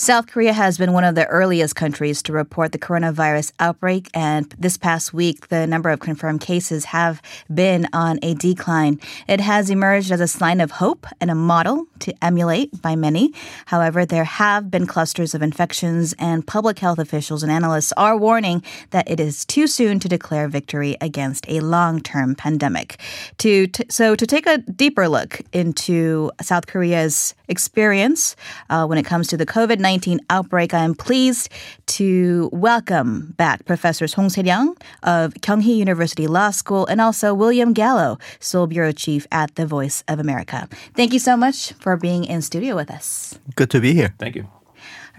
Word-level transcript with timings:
South 0.00 0.28
Korea 0.28 0.54
has 0.54 0.78
been 0.78 0.94
one 0.94 1.04
of 1.04 1.14
the 1.14 1.26
earliest 1.26 1.76
countries 1.76 2.22
to 2.22 2.32
report 2.32 2.72
the 2.72 2.78
coronavirus 2.78 3.52
outbreak, 3.60 4.08
and 4.14 4.48
this 4.58 4.78
past 4.78 5.12
week, 5.12 5.48
the 5.48 5.66
number 5.66 5.90
of 5.90 6.00
confirmed 6.00 6.40
cases 6.40 6.86
have 6.86 7.20
been 7.52 7.86
on 7.92 8.18
a 8.22 8.32
decline. 8.32 8.98
It 9.28 9.40
has 9.40 9.68
emerged 9.68 10.10
as 10.10 10.22
a 10.22 10.26
sign 10.26 10.62
of 10.62 10.70
hope 10.70 11.06
and 11.20 11.30
a 11.30 11.34
model 11.34 11.84
to 11.98 12.14
emulate 12.24 12.80
by 12.80 12.96
many. 12.96 13.34
However, 13.66 14.06
there 14.06 14.24
have 14.24 14.70
been 14.70 14.86
clusters 14.86 15.34
of 15.34 15.42
infections, 15.42 16.14
and 16.18 16.46
public 16.46 16.78
health 16.78 16.98
officials 16.98 17.42
and 17.42 17.52
analysts 17.52 17.92
are 17.98 18.16
warning 18.16 18.62
that 18.92 19.06
it 19.06 19.20
is 19.20 19.44
too 19.44 19.66
soon 19.66 20.00
to 20.00 20.08
declare 20.08 20.48
victory 20.48 20.96
against 21.02 21.44
a 21.46 21.60
long-term 21.60 22.36
pandemic. 22.36 22.98
To 23.36 23.66
t- 23.66 23.84
so 23.90 24.16
to 24.16 24.26
take 24.26 24.46
a 24.46 24.56
deeper 24.56 25.08
look 25.08 25.42
into 25.52 26.30
South 26.40 26.68
Korea's 26.68 27.34
experience 27.48 28.34
uh, 28.70 28.86
when 28.86 28.96
it 28.96 29.04
comes 29.04 29.26
to 29.28 29.36
the 29.36 29.44
COVID 29.44 29.78
19 29.78 29.89
19 29.90 30.20
outbreak, 30.30 30.72
I 30.72 30.84
am 30.84 30.94
pleased 30.94 31.48
to 31.98 32.48
welcome 32.52 33.34
back 33.36 33.64
Professors 33.64 34.14
Hong 34.14 34.28
Se-ryun 34.30 34.76
of 35.02 35.34
Kyunghee 35.42 35.76
University 35.76 36.28
Law 36.28 36.52
School 36.52 36.86
and 36.86 37.00
also 37.00 37.34
William 37.34 37.72
Gallo, 37.72 38.16
Seoul 38.38 38.68
Bureau 38.68 38.92
Chief 38.92 39.26
at 39.32 39.56
The 39.56 39.66
Voice 39.66 40.04
of 40.06 40.20
America. 40.20 40.68
Thank 40.94 41.12
you 41.12 41.18
so 41.18 41.36
much 41.36 41.72
for 41.72 41.96
being 41.96 42.22
in 42.24 42.40
studio 42.40 42.76
with 42.76 42.88
us. 42.88 43.36
Good 43.56 43.70
to 43.70 43.80
be 43.80 43.92
here. 43.92 44.14
Thank 44.16 44.36
you. 44.36 44.46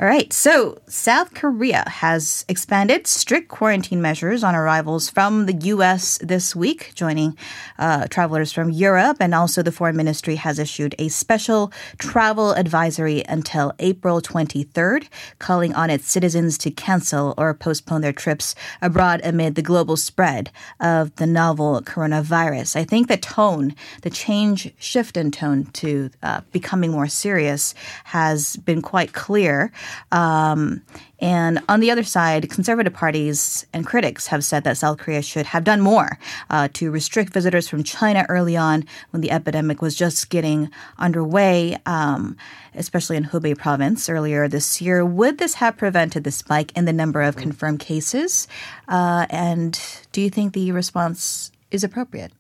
All 0.02 0.08
right. 0.08 0.34
So, 0.34 0.82
South 0.88 1.36
Korea 1.36 1.88
has 1.88 2.44
expanded 2.50 3.06
strict 3.06 3.50
quarantine 3.50 4.02
measures 4.02 4.44
on 4.44 4.56
arrivals 4.56 5.12
from 5.12 5.46
the 5.46 5.54
U.S. 5.54 6.18
this 6.24 6.56
week, 6.56 6.94
joining 6.96 7.38
uh, 7.78 8.08
travelers 8.08 8.52
from 8.52 8.72
Europe. 8.72 9.18
And 9.20 9.36
also, 9.36 9.62
the 9.62 9.72
foreign 9.72 9.96
ministry 9.96 10.38
has 10.38 10.58
issued 10.58 10.96
a 10.98 11.10
special 11.10 11.72
travel 12.00 12.54
advisory 12.54 13.24
until 13.30 13.74
April 13.78 14.24
23rd, 14.24 15.08
calling 15.38 15.76
on 15.76 15.92
its 15.92 16.10
citizens 16.10 16.58
to 16.58 16.72
cancel 16.72 17.36
or 17.38 17.54
postpone 17.54 18.02
their 18.02 18.12
trips 18.12 18.56
abroad 18.82 19.22
amid 19.24 19.54
the 19.54 19.62
global 19.62 19.98
spread 19.98 20.50
of 20.80 21.16
the 21.18 21.28
novel 21.28 21.80
coronavirus. 21.84 22.76
I 22.76 22.86
think 22.86 23.08
the 23.08 23.18
tone, 23.18 23.76
the 24.02 24.10
change, 24.10 24.74
shift 24.80 25.16
in 25.16 25.30
tone 25.30 25.66
to 25.74 26.10
uh, 26.24 26.42
becoming 26.52 26.90
more 26.90 27.08
serious 27.08 27.76
has 28.06 28.56
been 28.56 28.82
quite 28.82 29.14
clear. 29.14 29.72
Um, 30.12 30.82
and 31.20 31.60
on 31.70 31.80
the 31.80 31.92
other 31.92 32.04
side, 32.04 32.50
conservative 32.50 32.94
parties 32.94 33.66
and 33.74 33.86
critics 33.86 34.28
have 34.28 34.44
said 34.44 34.64
that 34.64 34.78
South 34.78 34.98
Korea 34.98 35.22
should 35.22 35.46
have 35.48 35.64
done 35.64 35.82
more 35.82 36.18
uh, 36.50 36.68
to 36.74 36.90
restrict 36.90 37.32
visitors 37.32 37.68
from 37.68 37.84
China 37.84 38.26
early 38.28 38.58
on 38.58 38.86
when 39.12 39.22
the 39.22 39.32
epidemic 39.32 39.82
was 39.82 39.96
just 39.96 40.30
getting 40.30 40.70
underway, 40.98 41.78
um, 41.86 42.36
especially 42.74 43.18
in 43.18 43.26
Hubei 43.26 43.58
province 43.58 44.10
earlier 44.10 44.48
this 44.48 44.82
year. 44.82 45.06
Would 45.06 45.38
this 45.38 45.56
have 45.56 45.78
prevented 45.78 46.24
the 46.24 46.32
spike 46.32 46.76
in 46.76 46.86
the 46.86 46.94
number 46.94 47.22
of 47.22 47.36
confirmed 47.36 47.80
cases? 47.80 48.48
Uh, 48.88 49.28
and 49.30 49.80
do 50.12 50.22
you 50.22 50.30
think 50.30 50.54
the 50.54 50.72
response 50.72 51.52
is 51.70 51.84
appropriate? 51.84 52.32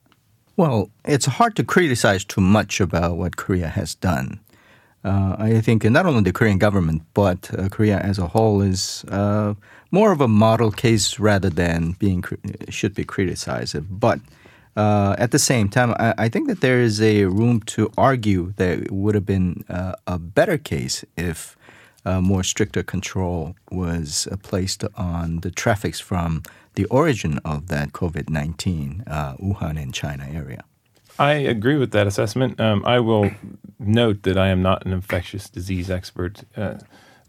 Well, 0.57 0.89
it's 1.05 1.25
hard 1.25 1.55
to 1.55 1.63
criticize 1.63 2.25
too 2.25 2.41
much 2.41 2.81
about 2.81 3.17
what 3.17 3.37
Korea 3.37 3.67
has 3.67 3.95
done. 3.95 4.39
Uh, 5.03 5.35
I 5.39 5.61
think 5.61 5.83
not 5.83 6.05
only 6.05 6.21
the 6.21 6.31
Korean 6.31 6.59
government 6.59 7.01
but 7.13 7.49
uh, 7.57 7.69
Korea 7.69 7.97
as 7.99 8.19
a 8.19 8.27
whole 8.27 8.61
is 8.61 9.03
uh, 9.09 9.55
more 9.89 10.11
of 10.11 10.21
a 10.21 10.27
model 10.27 10.71
case 10.71 11.17
rather 11.17 11.49
than 11.49 11.93
being 11.93 12.23
should 12.69 12.93
be 12.93 13.03
criticized. 13.03 13.75
But 13.99 14.19
uh, 14.75 15.15
at 15.17 15.31
the 15.31 15.39
same 15.39 15.69
time, 15.69 15.95
I, 15.99 16.13
I, 16.17 16.29
think 16.29 16.47
that 16.47 16.61
there 16.61 16.79
is 16.79 17.01
a 17.01 17.25
room 17.25 17.59
to 17.61 17.91
argue 17.97 18.53
that 18.55 18.79
it 18.79 18.91
would 18.91 19.15
have 19.15 19.25
been 19.25 19.65
uh, 19.67 19.93
a 20.07 20.17
better 20.17 20.57
case 20.57 21.03
if 21.17 21.57
uh, 22.05 22.21
more 22.21 22.43
stricter 22.43 22.81
control 22.81 23.55
was 23.69 24.29
placed 24.43 24.85
on 24.95 25.41
the 25.41 25.51
traffics 25.51 25.99
from 25.99 26.43
the 26.75 26.85
origin 26.85 27.39
of 27.43 27.67
that 27.67 27.91
COVID 27.91 28.29
nineteen 28.29 29.03
Wuhan 29.07 29.81
and 29.81 29.93
China 29.93 30.25
area. 30.31 30.63
I 31.19 31.33
agree 31.33 31.77
with 31.77 31.91
that 31.91 32.07
assessment. 32.07 32.59
Um, 32.59 32.83
I 32.85 32.99
will 32.99 33.31
note 33.79 34.23
that 34.23 34.37
I 34.37 34.49
am 34.49 34.61
not 34.61 34.85
an 34.85 34.93
infectious 34.93 35.49
disease 35.49 35.89
expert, 35.89 36.43
uh, 36.55 36.75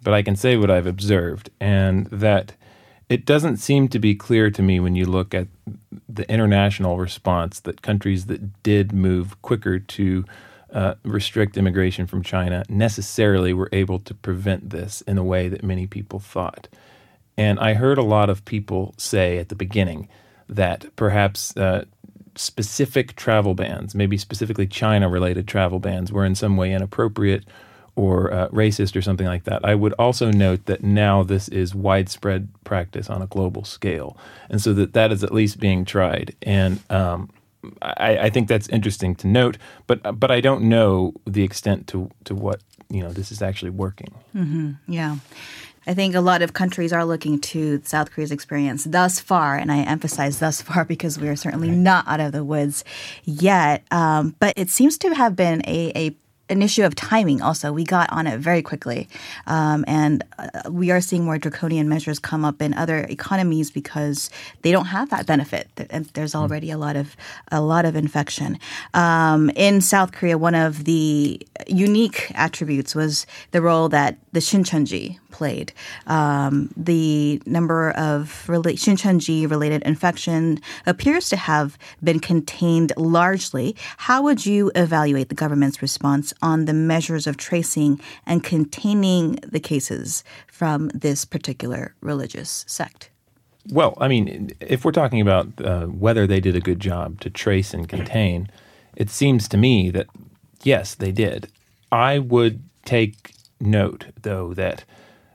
but 0.03 0.15
I 0.15 0.22
can 0.22 0.37
say 0.37 0.56
what 0.56 0.70
I've 0.70 0.87
observed, 0.87 1.50
and 1.60 2.06
that 2.06 2.54
it 3.09 3.26
doesn't 3.26 3.59
seem 3.59 3.88
to 3.88 3.98
be 3.98 4.15
clear 4.15 4.50
to 4.50 4.62
me 4.62 4.81
when 4.81 4.94
you 4.94 5.04
look 5.04 5.34
at 5.34 5.48
the 6.09 6.31
international 6.31 6.98
response 6.98 7.60
that 7.60 7.82
countries 7.82 8.26
that 8.26 8.62
did 8.62 8.92
move 8.92 9.41
quicker 9.42 9.78
to 9.78 10.25
uh, 10.72 10.94
restrict 11.04 11.56
immigration 11.56 12.06
from 12.06 12.22
China 12.22 12.65
necessarily 12.69 13.53
were 13.53 13.69
able 13.72 13.98
to 13.98 14.15
prevent 14.15 14.71
this 14.71 15.03
in 15.03 15.19
a 15.19 15.25
way 15.25 15.48
that 15.48 15.62
many 15.62 15.87
people 15.87 16.19
thought. 16.19 16.69
And 17.37 17.59
I 17.60 17.75
heard 17.75 17.98
a 17.98 18.03
lot 18.03 18.31
of 18.31 18.44
people 18.44 18.94
say 18.97 19.38
at 19.38 19.48
the 19.48 19.54
beginning 19.54 20.09
that 20.48 20.94
perhaps 20.97 21.54
uh, 21.56 21.84
specific 22.37 23.15
travel 23.16 23.54
bans, 23.54 23.94
maybe 23.94 24.16
specifically 24.16 24.66
China 24.66 25.09
related 25.09 25.47
travel 25.47 25.78
bans, 25.78 26.12
were 26.12 26.25
in 26.25 26.34
some 26.34 26.56
way 26.56 26.72
inappropriate 26.72 27.44
or 27.94 28.32
uh, 28.32 28.48
racist 28.48 28.97
or 28.97 29.03
something 29.03 29.26
like 29.26 29.44
that. 29.44 29.65
I 29.65 29.75
would 29.75 29.93
also 29.94 30.31
note 30.31 30.66
that 30.66 30.82
now 30.82 31.22
this 31.22 31.48
is 31.48 31.75
widespread 31.75 32.48
practice 32.65 33.10
on 33.10 33.21
a 33.21 33.26
global 33.26 33.65
scale, 33.65 34.16
and 34.48 34.60
so 34.60 34.72
that 34.75 34.94
that 34.94 35.12
is 35.12 35.22
at 35.22 35.32
least 35.32 35.60
being 35.60 35.84
tried. 35.84 36.34
And 36.42 36.81
um, 36.91 37.31
I, 37.82 38.19
I, 38.19 38.31
think 38.31 38.48
that's 38.48 38.69
interesting 38.69 39.15
to 39.16 39.26
note, 39.26 39.59
but 39.87 40.19
but 40.19 40.31
I 40.31 40.41
don't 40.41 40.65
know 40.65 41.15
the 41.26 41.42
extent 41.42 41.87
to 41.88 42.10
to 42.25 42.34
what 42.34 42.60
you 42.88 43.03
know 43.03 43.12
this 43.12 43.31
is 43.31 43.42
actually 43.42 43.71
working. 43.71 44.15
Mm-hmm. 44.34 44.72
Yeah. 44.88 45.16
I 45.87 45.94
think 45.94 46.15
a 46.15 46.20
lot 46.20 46.43
of 46.43 46.53
countries 46.53 46.93
are 46.93 47.04
looking 47.04 47.41
to 47.41 47.81
South 47.84 48.10
Korea's 48.10 48.31
experience 48.31 48.84
thus 48.84 49.19
far, 49.20 49.56
and 49.56 49.72
I 49.72 49.78
emphasize 49.78 50.38
thus 50.38 50.62
far 50.69 50.84
because 50.84 51.19
we 51.19 51.28
are 51.28 51.37
certainly 51.37 51.70
right. 51.70 51.78
not 51.78 52.06
out 52.09 52.20
of 52.20 52.32
the 52.32 52.44
woods 52.44 52.84
yet. 53.25 53.82
Um, 53.91 54.34
but 54.38 54.54
it 54.56 54.71
seems 54.71 54.98
to 54.98 55.15
have 55.15 55.37
been 55.37 55.62
a, 55.66 55.92
a 55.97 56.16
an 56.53 56.60
issue 56.60 56.84
of 56.84 56.94
timing 56.94 57.41
also. 57.41 57.72
We 57.72 57.84
got 57.84 58.12
on 58.12 58.26
it 58.26 58.38
very 58.38 58.62
quickly. 58.62 59.09
Um, 59.47 59.84
and 59.88 60.22
uh, 60.38 60.71
we 60.71 60.91
are 60.91 61.00
seeing 61.00 61.25
more 61.25 61.38
draconian 61.38 61.88
measures 61.88 62.19
come 62.19 62.44
up 62.44 62.60
in 62.60 62.75
other 62.75 63.06
economies 63.09 63.71
because 63.71 64.28
they 64.60 64.71
don't 64.71 64.87
have 64.87 65.09
that 65.10 65.26
benefit. 65.26 65.69
And 65.88 66.06
there's 66.06 66.34
hmm. 66.34 66.41
already 66.41 66.71
a 66.71 66.76
lot 66.76 66.94
of 66.94 67.16
a 67.50 67.62
lot 67.62 67.84
of 67.84 67.97
infection. 67.97 68.59
Um, 68.92 69.50
in 69.56 69.81
South 69.81 70.12
Korea, 70.12 70.37
one 70.37 70.54
of 70.54 70.84
the 70.84 71.41
unique 71.66 72.31
attributes 72.34 72.94
was 72.94 73.26
the 73.53 73.62
role 73.62 73.88
that 73.88 74.19
the 74.32 74.41
Shincheonji 74.41 75.19
played. 75.32 75.72
Um, 76.06 76.70
the 76.76 77.43
number 77.47 77.91
of 77.93 78.44
rela- 78.47 78.78
Shincheonji 78.78 79.50
related 79.50 79.82
infection 79.82 80.60
appears 80.87 81.28
to 81.31 81.37
have 81.37 81.76
been 82.04 82.20
contained 82.20 82.93
largely. 82.97 83.75
How 83.97 84.22
would 84.22 84.47
you 84.47 84.71
evaluate 84.75 85.28
the 85.28 85.34
government's 85.34 85.82
response 85.82 86.32
on 86.42 86.66
the 86.66 86.72
measures 86.72 87.26
of 87.26 87.37
tracing 87.37 88.00
and 88.26 88.44
containing 88.44 89.38
the 89.42 89.60
cases 89.60 90.22
from 90.47 90.88
this 90.94 91.25
particular 91.25 91.94
religious 92.00 92.65
sect? 92.69 93.10
Well, 93.71 93.97
I 94.00 94.09
mean, 94.09 94.50
if 94.60 94.84
we're 94.84 94.92
talking 94.92 95.21
about 95.21 95.48
uh, 95.65 95.87
whether 95.87 96.26
they 96.26 96.41
did 96.41 96.56
a 96.56 96.60
good 96.60 96.81
job 96.81 97.21
to 97.21 97.31
trace 97.31 97.72
and 97.72 97.88
contain, 97.88 98.48
it 98.97 99.09
seems 99.09 99.48
to 99.48 99.56
me 99.56 99.91
that 99.91 100.09
yes, 100.62 100.94
they 100.94 101.12
did. 101.12 101.48
I 101.91 102.19
would 102.19 102.62
take 102.84 103.34
note, 103.60 104.06
though, 104.22 104.54
that 104.54 104.84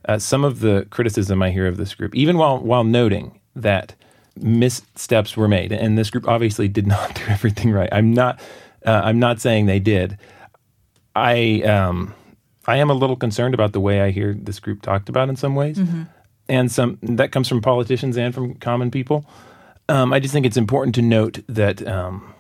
uh, 0.08 0.18
some 0.18 0.44
of 0.44 0.62
the 0.62 0.88
criticism 0.90 1.42
I 1.42 1.52
hear 1.52 1.68
of 1.68 1.78
this 1.78 1.94
group, 1.94 2.16
even 2.16 2.38
while 2.38 2.60
while 2.60 2.84
noting 2.84 3.40
that 3.56 3.96
missteps 4.36 5.36
were 5.36 5.48
made, 5.48 5.72
and 5.72 5.98
this 5.98 6.10
group 6.10 6.28
obviously 6.28 6.68
did 6.68 6.88
not 6.96 7.16
do 7.16 7.24
everything 7.28 7.72
right. 7.72 7.90
I'm 7.92 8.14
not. 8.14 8.40
Uh, 8.86 9.02
I'm 9.04 9.20
not 9.20 9.42
saying 9.42 9.66
they 9.66 9.80
did. 9.80 10.18
I 11.16 11.62
um, 11.64 12.14
I 12.66 12.78
am 12.78 12.90
a 12.90 12.94
little 12.94 13.16
concerned 13.16 13.54
about 13.54 13.74
the 13.74 13.80
way 13.80 14.02
I 14.02 14.12
hear 14.12 14.34
this 14.34 14.60
group 14.60 14.82
talked 14.82 15.10
about 15.10 15.30
in 15.30 15.36
some 15.36 15.56
ways, 15.56 15.78
mm-hmm. 15.78 16.04
and 16.48 16.72
some 16.72 17.00
that 17.02 17.32
comes 17.32 17.48
from 17.48 17.62
politicians 17.62 18.18
and 18.18 18.34
from 18.34 18.56
common 18.56 18.92
people. 18.92 19.26
Um, 19.90 20.14
I 20.14 20.20
just 20.20 20.34
think 20.34 20.46
it's 20.46 20.58
important 20.58 20.96
to 20.96 21.02
note 21.02 21.40
that 21.48 21.86
um, 21.88 22.34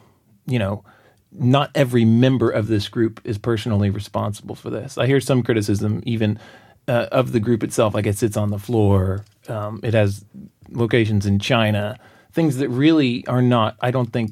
you 0.46 0.60
know 0.60 0.84
not 1.31 1.72
every 1.75 2.06
member 2.06 2.50
of 2.50 2.68
this 2.68 2.88
group 2.88 3.19
is 3.24 3.38
personally 3.38 3.90
responsible 3.90 4.56
for 4.56 4.69
this. 4.69 4.98
I 4.98 5.06
hear 5.08 5.19
some 5.19 5.44
criticism 5.44 6.02
even 6.06 6.40
uh, 6.88 7.07
of 7.12 7.31
the 7.31 7.39
group 7.39 7.63
itself, 7.63 7.94
like 7.94 8.06
it 8.06 8.18
sits 8.18 8.38
on 8.38 8.50
the 8.50 8.60
floor. 8.60 9.25
Um, 9.48 9.80
it 9.84 9.94
has 9.94 10.25
locations 10.69 11.25
in 11.25 11.39
China, 11.39 12.00
things 12.31 12.57
that 12.57 12.69
really 12.69 13.25
are 13.28 13.42
not, 13.42 13.78
I 13.81 13.92
don't 13.92 14.12
think, 14.12 14.31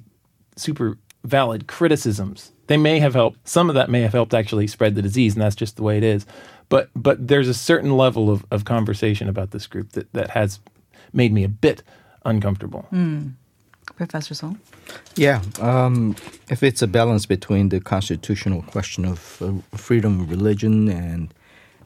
super 0.56 0.98
valid 1.24 1.68
criticisms 1.68 2.52
they 2.68 2.78
may 2.78 3.00
have 3.00 3.14
helped. 3.14 3.48
Some 3.48 3.70
of 3.70 3.76
that 3.76 3.90
may 3.90 4.02
have 4.02 4.14
helped 4.14 4.34
actually 4.34 4.68
spread 4.68 4.96
the 4.96 5.02
disease, 5.02 5.34
and 5.34 5.42
that's 5.42 5.56
just 5.56 5.76
the 5.76 5.84
way 5.84 5.98
it 5.98 6.04
is. 6.04 6.26
But 6.70 6.90
but 6.96 7.28
there's 7.28 7.48
a 7.48 7.54
certain 7.54 7.96
level 7.96 8.30
of, 8.30 8.46
of 8.52 8.66
conversation 8.66 9.30
about 9.30 9.52
this 9.52 9.68
group 9.68 9.92
that, 9.92 10.12
that 10.14 10.32
has 10.32 10.60
made 11.14 11.32
me 11.32 11.44
a 11.44 11.50
bit 11.50 11.84
uncomfortable. 12.26 12.88
Mm. 12.92 13.34
Professor 13.96 14.34
Song? 14.34 14.60
Yeah, 15.16 15.42
um, 15.62 16.16
if 16.50 16.64
it's 16.64 16.82
a 16.82 16.88
balance 16.88 17.28
between 17.28 17.70
the 17.70 17.80
constitutional 17.80 18.64
question 18.64 19.06
of 19.06 19.42
uh, 19.42 19.78
freedom 19.78 20.22
of 20.22 20.32
religion 20.32 20.90
and 20.90 21.32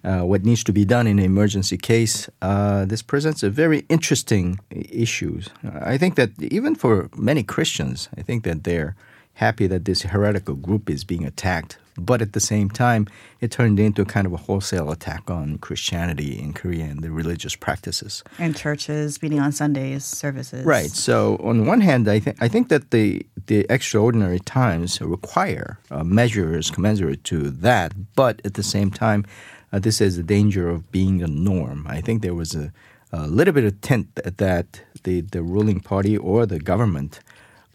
uh, 0.04 0.22
what 0.22 0.46
needs 0.46 0.64
to 0.64 0.74
be 0.74 0.86
done 0.86 1.08
in 1.08 1.20
an 1.20 1.26
emergency 1.26 1.78
case, 1.78 2.30
uh, 2.42 2.86
this 2.86 3.02
presents 3.02 3.44
a 3.44 3.50
very 3.50 3.86
interesting 3.90 4.60
issue. 4.72 5.42
I 5.82 5.98
think 5.98 6.16
that 6.16 6.32
even 6.40 6.76
for 6.76 7.10
many 7.16 7.44
Christians, 7.44 8.10
I 8.18 8.22
think 8.22 8.44
that 8.44 8.64
they're 8.64 8.96
happy 9.40 9.68
that 9.68 9.86
this 9.86 10.02
heretical 10.02 10.56
group 10.56 10.90
is 10.90 11.04
being 11.04 11.26
attacked. 11.26 11.78
But 11.98 12.22
at 12.22 12.32
the 12.32 12.40
same 12.40 12.70
time, 12.70 13.08
it 13.42 13.52
turned 13.52 13.80
into 13.80 14.06
kind 14.06 14.26
of 14.26 14.34
a 14.34 14.38
wholesale 14.38 14.90
attack 14.90 15.30
on 15.30 15.58
Christianity 15.58 16.40
in 16.40 16.54
Korea 16.54 16.86
and 16.86 17.02
the 17.02 17.12
religious 17.12 17.56
practices. 17.56 18.24
And 18.38 18.56
churches 18.56 19.22
meeting 19.22 19.40
on 19.40 19.52
Sundays, 19.52 20.06
services. 20.06 20.66
Right. 20.66 20.92
So 20.92 21.38
on 21.44 21.66
one 21.66 21.82
hand, 21.82 22.08
I 22.08 22.20
think 22.20 22.38
I 22.42 22.48
think 22.48 22.70
that 22.70 22.92
the 22.92 23.26
the 23.48 23.66
extraordinary 23.70 24.40
times 24.40 25.02
require 25.02 25.78
uh, 25.92 26.04
measures 26.04 26.72
commensurate 26.72 27.24
to 27.26 27.50
that. 27.50 27.94
But 28.16 28.42
at 28.46 28.54
the 28.54 28.64
same 28.64 28.92
time, 28.92 29.26
uh, 29.72 29.80
this 29.80 30.02
is 30.02 30.18
a 30.18 30.24
danger 30.24 30.70
of 30.70 30.92
being 30.92 31.22
a 31.22 31.28
norm. 31.28 31.86
I 31.88 32.02
think 32.02 32.22
there 32.22 32.34
was 32.34 32.56
a, 32.56 32.72
a 33.12 33.28
little 33.28 33.54
bit 33.54 33.64
of 33.64 33.80
tint 33.82 34.16
that 34.16 34.82
the 35.04 35.22
the 35.22 35.42
ruling 35.42 35.80
party 35.80 36.18
or 36.18 36.46
the 36.46 36.60
government 36.60 37.20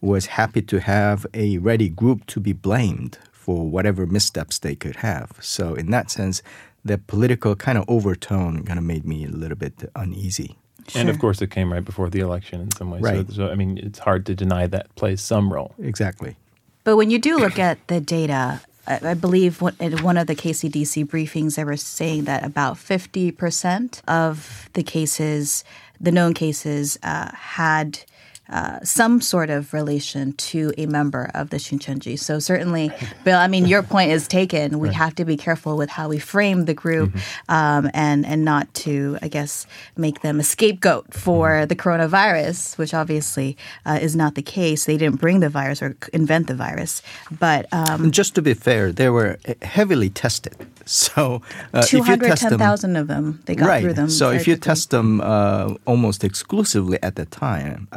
was 0.01 0.27
happy 0.27 0.61
to 0.61 0.81
have 0.81 1.27
a 1.33 1.59
ready 1.59 1.89
group 1.89 2.27
to 2.27 2.41
be 2.41 2.53
blamed 2.53 3.19
for 3.33 3.69
whatever 3.69 4.07
missteps 4.07 4.59
they 4.59 4.75
could 4.75 4.97
have. 4.97 5.39
So 5.41 5.75
in 5.75 5.91
that 5.91 6.11
sense, 6.11 6.43
the 6.85 6.99
political 6.99 7.57
kind 7.57 7.79
of 7.79 7.85
overtone 7.89 8.65
kind 8.65 8.79
of 8.79 8.85
made 8.85 9.07
me 9.07 9.25
a 9.25 9.29
little 9.29 9.57
bit 9.57 9.91
uneasy. 9.97 10.57
Sure. 10.89 11.01
And 11.01 11.09
of 11.09 11.19
course, 11.19 11.41
it 11.41 11.51
came 11.51 11.73
right 11.73 11.85
before 11.85 12.11
the 12.11 12.21
election 12.21 12.61
in 12.61 12.71
some 12.73 12.91
ways. 12.91 13.03
Right. 13.03 13.27
So, 13.29 13.35
so, 13.35 13.49
I 13.51 13.55
mean, 13.55 13.79
it's 13.79 13.99
hard 13.99 14.27
to 14.27 14.35
deny 14.35 14.67
that 14.67 14.95
plays 14.97 15.23
some 15.23 15.51
role. 15.51 15.75
Exactly. 15.79 16.37
But 16.85 16.97
when 16.97 17.11
you 17.11 17.19
do 17.19 17.39
look 17.39 17.59
at 17.59 17.79
the 17.89 18.01
data, 18.01 18.61
I 18.87 19.15
believe 19.15 19.63
in 19.81 20.03
one 20.03 20.17
of 20.17 20.27
the 20.27 20.35
KCDC 20.35 21.07
briefings, 21.07 21.57
they 21.57 21.65
were 21.65 21.77
saying 21.77 22.25
that 22.25 22.45
about 22.45 22.77
50% 22.77 24.01
of 24.07 24.69
the 24.75 24.83
cases, 24.83 25.65
the 26.01 26.13
known 26.13 26.35
cases, 26.35 26.99
uh, 27.03 27.31
had 27.35 28.01
uh, 28.49 28.81
some 28.83 29.21
sort 29.21 29.51
of 29.51 29.73
relation 29.73 30.33
to 30.35 30.73
a 30.77 30.87
member 30.87 31.31
of 31.35 31.51
the 31.51 31.57
Shincheonji. 31.57 32.19
So 32.19 32.39
certainly, 32.39 32.91
Bill, 33.25 33.39
I 33.39 33.49
mean, 33.49 33.67
your 33.67 33.83
point 33.95 34.11
is 34.11 34.29
taken. 34.29 34.79
We 34.79 34.89
right. 34.89 34.97
have 34.97 35.15
to 35.17 35.25
be 35.25 35.37
careful 35.37 35.77
with 35.77 35.91
how 35.91 36.09
we 36.09 36.19
frame 36.19 36.67
the 36.67 36.75
group 36.75 37.13
mm-hmm. 37.13 37.53
um, 37.53 37.91
and, 37.95 38.27
and 38.27 38.45
not 38.45 38.73
to, 38.75 39.19
I 39.23 39.29
guess, 39.29 39.67
make 39.97 40.21
them 40.21 40.41
a 40.41 40.45
scapegoat 40.45 41.15
for 41.15 41.51
mm-hmm. 41.51 41.69
the 41.69 41.77
coronavirus, 41.77 42.77
which 42.77 42.93
obviously 42.93 43.57
uh, 43.87 43.99
is 44.01 44.15
not 44.15 44.35
the 44.35 44.43
case. 44.43 44.85
They 44.85 44.99
didn't 44.99 45.21
bring 45.21 45.41
the 45.41 45.49
virus 45.49 45.83
or 45.83 45.97
invent 46.13 46.47
the 46.47 46.55
virus. 46.55 47.03
But 47.31 47.67
um, 47.73 48.11
just 48.11 48.35
to 48.35 48.43
be 48.43 48.55
fair, 48.55 48.93
they 48.93 49.09
were 49.09 49.39
heavily 49.63 50.11
tested. 50.11 50.55
So 50.87 51.41
uh, 51.73 51.83
210,000 51.83 52.97
of 52.97 53.07
them, 53.07 53.41
they 53.47 53.55
got 53.55 53.69
right. 53.69 53.83
through 53.83 53.95
them. 53.95 54.11
So 54.11 54.31
if 54.31 54.47
you 54.47 54.53
quickly. 54.55 54.69
test 54.69 54.91
them 54.91 55.23
uh, 55.23 55.75
almost 55.87 56.23
exclusively 56.23 56.99
at 57.03 57.17
the 57.17 57.25
time, 57.25 57.89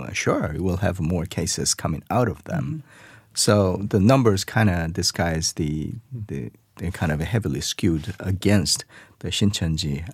um, 0.00 0.12
sure, 0.12 0.54
we'll 0.58 0.78
have 0.78 1.00
more 1.00 1.26
cases 1.26 1.74
coming 1.74 2.02
out 2.10 2.28
of 2.28 2.44
them. 2.44 2.64
Mm-hmm. 2.64 2.88
So 3.34 3.78
the 3.78 4.00
numbers 4.00 4.44
kind 4.44 4.70
of 4.70 4.92
disguise 4.92 5.54
the, 5.54 5.92
the, 6.12 6.50
they're 6.76 6.90
kind 6.90 7.12
of 7.12 7.20
heavily 7.20 7.60
skewed 7.60 8.14
against 8.20 8.84
the 9.18 9.28
Shincheonji. 9.28 10.08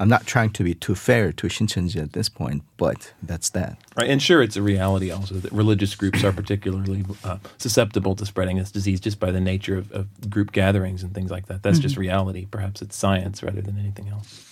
I'm 0.00 0.08
not 0.08 0.26
trying 0.26 0.50
to 0.50 0.64
be 0.64 0.74
too 0.74 0.94
fair 0.94 1.32
to 1.32 1.46
Shincheonji 1.46 2.02
at 2.02 2.12
this 2.12 2.28
point, 2.28 2.64
but 2.76 3.12
that's 3.22 3.50
that. 3.50 3.78
Right, 3.96 4.10
and 4.10 4.20
sure, 4.20 4.42
it's 4.42 4.56
a 4.56 4.62
reality 4.62 5.12
also 5.12 5.34
that 5.36 5.52
religious 5.52 5.94
groups 5.94 6.24
are 6.24 6.32
particularly 6.32 7.04
uh, 7.22 7.38
susceptible 7.58 8.16
to 8.16 8.26
spreading 8.26 8.56
this 8.56 8.72
disease 8.72 8.98
just 9.00 9.20
by 9.20 9.30
the 9.30 9.40
nature 9.40 9.76
of, 9.76 9.92
of 9.92 10.30
group 10.30 10.50
gatherings 10.50 11.02
and 11.04 11.14
things 11.14 11.30
like 11.30 11.46
that. 11.46 11.62
That's 11.62 11.78
mm-hmm. 11.78 11.82
just 11.82 11.96
reality. 11.96 12.46
Perhaps 12.50 12.82
it's 12.82 12.96
science 12.96 13.42
rather 13.42 13.60
than 13.60 13.78
anything 13.78 14.08
else. 14.08 14.42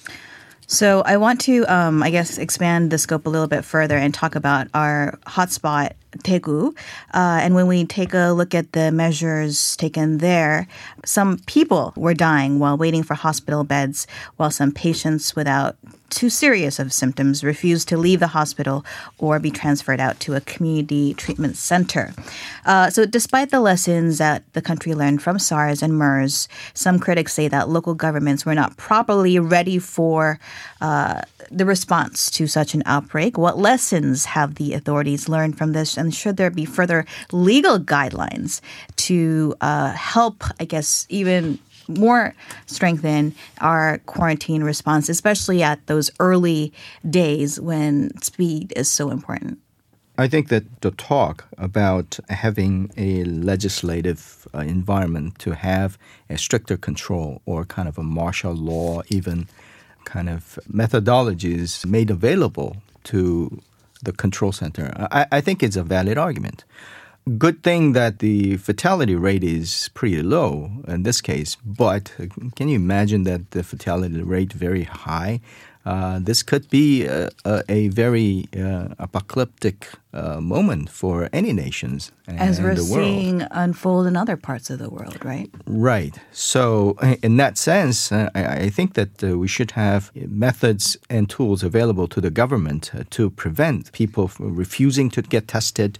So 0.70 1.02
I 1.04 1.16
want 1.16 1.40
to, 1.42 1.64
um, 1.64 2.00
I 2.00 2.10
guess, 2.10 2.38
expand 2.38 2.92
the 2.92 2.98
scope 2.98 3.26
a 3.26 3.28
little 3.28 3.48
bit 3.48 3.64
further 3.64 3.96
and 3.96 4.14
talk 4.14 4.36
about 4.36 4.68
our 4.72 5.18
hotspot, 5.26 5.94
Daegu. 6.18 6.76
Uh, 7.14 7.40
and 7.42 7.54
when 7.54 7.66
we 7.66 7.84
take 7.84 8.14
a 8.14 8.30
look 8.30 8.54
at 8.54 8.72
the 8.72 8.90
measures 8.90 9.76
taken 9.76 10.18
there, 10.18 10.66
some 11.04 11.38
people 11.46 11.92
were 11.96 12.14
dying 12.14 12.58
while 12.58 12.76
waiting 12.76 13.02
for 13.02 13.14
hospital 13.14 13.64
beds, 13.64 14.06
while 14.36 14.50
some 14.50 14.72
patients 14.72 15.36
without 15.36 15.76
too 16.10 16.28
serious 16.28 16.78
of 16.78 16.92
symptoms 16.92 17.44
refused 17.44 17.88
to 17.88 17.96
leave 17.96 18.20
the 18.20 18.28
hospital 18.28 18.84
or 19.18 19.38
be 19.38 19.50
transferred 19.50 20.00
out 20.00 20.18
to 20.20 20.34
a 20.34 20.40
community 20.40 21.14
treatment 21.14 21.56
center. 21.56 22.12
Uh, 22.66 22.90
so, 22.90 23.06
despite 23.06 23.50
the 23.50 23.60
lessons 23.60 24.18
that 24.18 24.42
the 24.52 24.60
country 24.60 24.92
learned 24.92 25.22
from 25.22 25.38
SARS 25.38 25.82
and 25.82 25.96
MERS, 25.96 26.48
some 26.74 26.98
critics 26.98 27.32
say 27.32 27.48
that 27.48 27.68
local 27.68 27.94
governments 27.94 28.44
were 28.44 28.54
not 28.54 28.76
properly 28.76 29.38
ready 29.38 29.78
for. 29.78 30.38
Uh, 30.80 31.22
the 31.50 31.64
response 31.64 32.30
to 32.32 32.46
such 32.46 32.74
an 32.74 32.82
outbreak? 32.86 33.38
What 33.38 33.58
lessons 33.58 34.24
have 34.26 34.56
the 34.56 34.74
authorities 34.74 35.28
learned 35.28 35.58
from 35.58 35.72
this? 35.72 35.96
And 35.96 36.14
should 36.14 36.36
there 36.36 36.50
be 36.50 36.64
further 36.64 37.06
legal 37.32 37.78
guidelines 37.78 38.60
to 38.96 39.54
uh, 39.60 39.92
help, 39.92 40.44
I 40.58 40.64
guess, 40.64 41.06
even 41.08 41.58
more 41.88 42.34
strengthen 42.66 43.34
our 43.60 43.98
quarantine 44.06 44.62
response, 44.62 45.08
especially 45.08 45.62
at 45.62 45.86
those 45.86 46.10
early 46.20 46.72
days 47.08 47.60
when 47.60 48.16
speed 48.22 48.72
is 48.76 48.90
so 48.90 49.10
important? 49.10 49.58
I 50.18 50.28
think 50.28 50.48
that 50.48 50.82
the 50.82 50.90
talk 50.90 51.46
about 51.56 52.18
having 52.28 52.90
a 52.98 53.24
legislative 53.24 54.46
uh, 54.52 54.58
environment 54.58 55.38
to 55.38 55.52
have 55.52 55.96
a 56.28 56.36
stricter 56.36 56.76
control 56.76 57.40
or 57.46 57.64
kind 57.64 57.88
of 57.88 57.96
a 57.96 58.02
martial 58.02 58.52
law, 58.52 59.00
even 59.08 59.48
kind 60.04 60.28
of 60.28 60.58
methodologies 60.70 61.84
made 61.86 62.10
available 62.10 62.76
to 63.04 63.60
the 64.02 64.12
control 64.12 64.52
center, 64.52 64.92
I, 65.10 65.26
I 65.32 65.40
think 65.40 65.62
it's 65.62 65.76
a 65.76 65.82
valid 65.82 66.18
argument. 66.18 66.64
Good 67.36 67.62
thing 67.62 67.92
that 67.92 68.20
the 68.20 68.56
fatality 68.56 69.14
rate 69.14 69.44
is 69.44 69.90
pretty 69.92 70.22
low 70.22 70.70
in 70.88 71.02
this 71.02 71.20
case, 71.20 71.56
but 71.64 72.12
can 72.56 72.68
you 72.68 72.76
imagine 72.76 73.24
that 73.24 73.50
the 73.50 73.62
fatality 73.62 74.22
rate 74.22 74.52
very 74.52 74.84
high? 74.84 75.40
Uh, 75.86 76.18
this 76.18 76.42
could 76.42 76.68
be 76.68 77.06
a, 77.06 77.30
a, 77.44 77.62
a 77.68 77.88
very 77.88 78.46
uh, 78.54 78.88
apocalyptic 78.98 79.88
uh, 80.12 80.38
moment 80.40 80.90
for 80.90 81.30
any 81.32 81.52
nations 81.52 82.12
as 82.28 82.60
we're 82.60 82.76
seeing 82.76 83.42
unfold 83.50 84.06
in 84.06 84.16
other 84.16 84.36
parts 84.36 84.68
of 84.68 84.78
the 84.78 84.90
world, 84.90 85.24
right? 85.24 85.50
Right. 85.66 86.18
So, 86.32 86.96
in 87.22 87.38
that 87.38 87.56
sense, 87.56 88.12
uh, 88.12 88.28
I, 88.34 88.44
I, 88.44 88.68
think 88.70 88.94
that 88.94 89.24
uh, 89.24 89.38
we 89.38 89.48
should 89.48 89.72
have 89.72 90.10
methods 90.14 90.98
and 91.08 91.30
tools 91.30 91.62
available 91.62 92.08
to 92.08 92.20
the 92.20 92.30
government 92.30 92.90
uh, 92.94 93.04
to 93.10 93.30
prevent 93.30 93.90
people 93.92 94.28
from 94.28 94.54
refusing 94.54 95.10
to 95.10 95.22
get 95.22 95.48
tested 95.48 95.98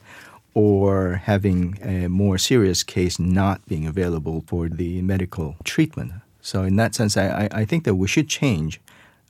or 0.52 1.22
having 1.24 1.78
a 1.82 2.08
more 2.08 2.36
serious 2.36 2.82
case 2.82 3.18
not 3.18 3.66
being 3.66 3.86
available 3.86 4.44
for 4.46 4.68
the 4.68 5.00
medical 5.02 5.56
treatment. 5.64 6.12
So, 6.42 6.64
in 6.64 6.76
that 6.76 6.94
sense, 6.94 7.16
I, 7.16 7.48
I 7.50 7.64
think 7.64 7.84
that 7.84 7.94
we 7.94 8.08
should 8.08 8.28
change 8.28 8.80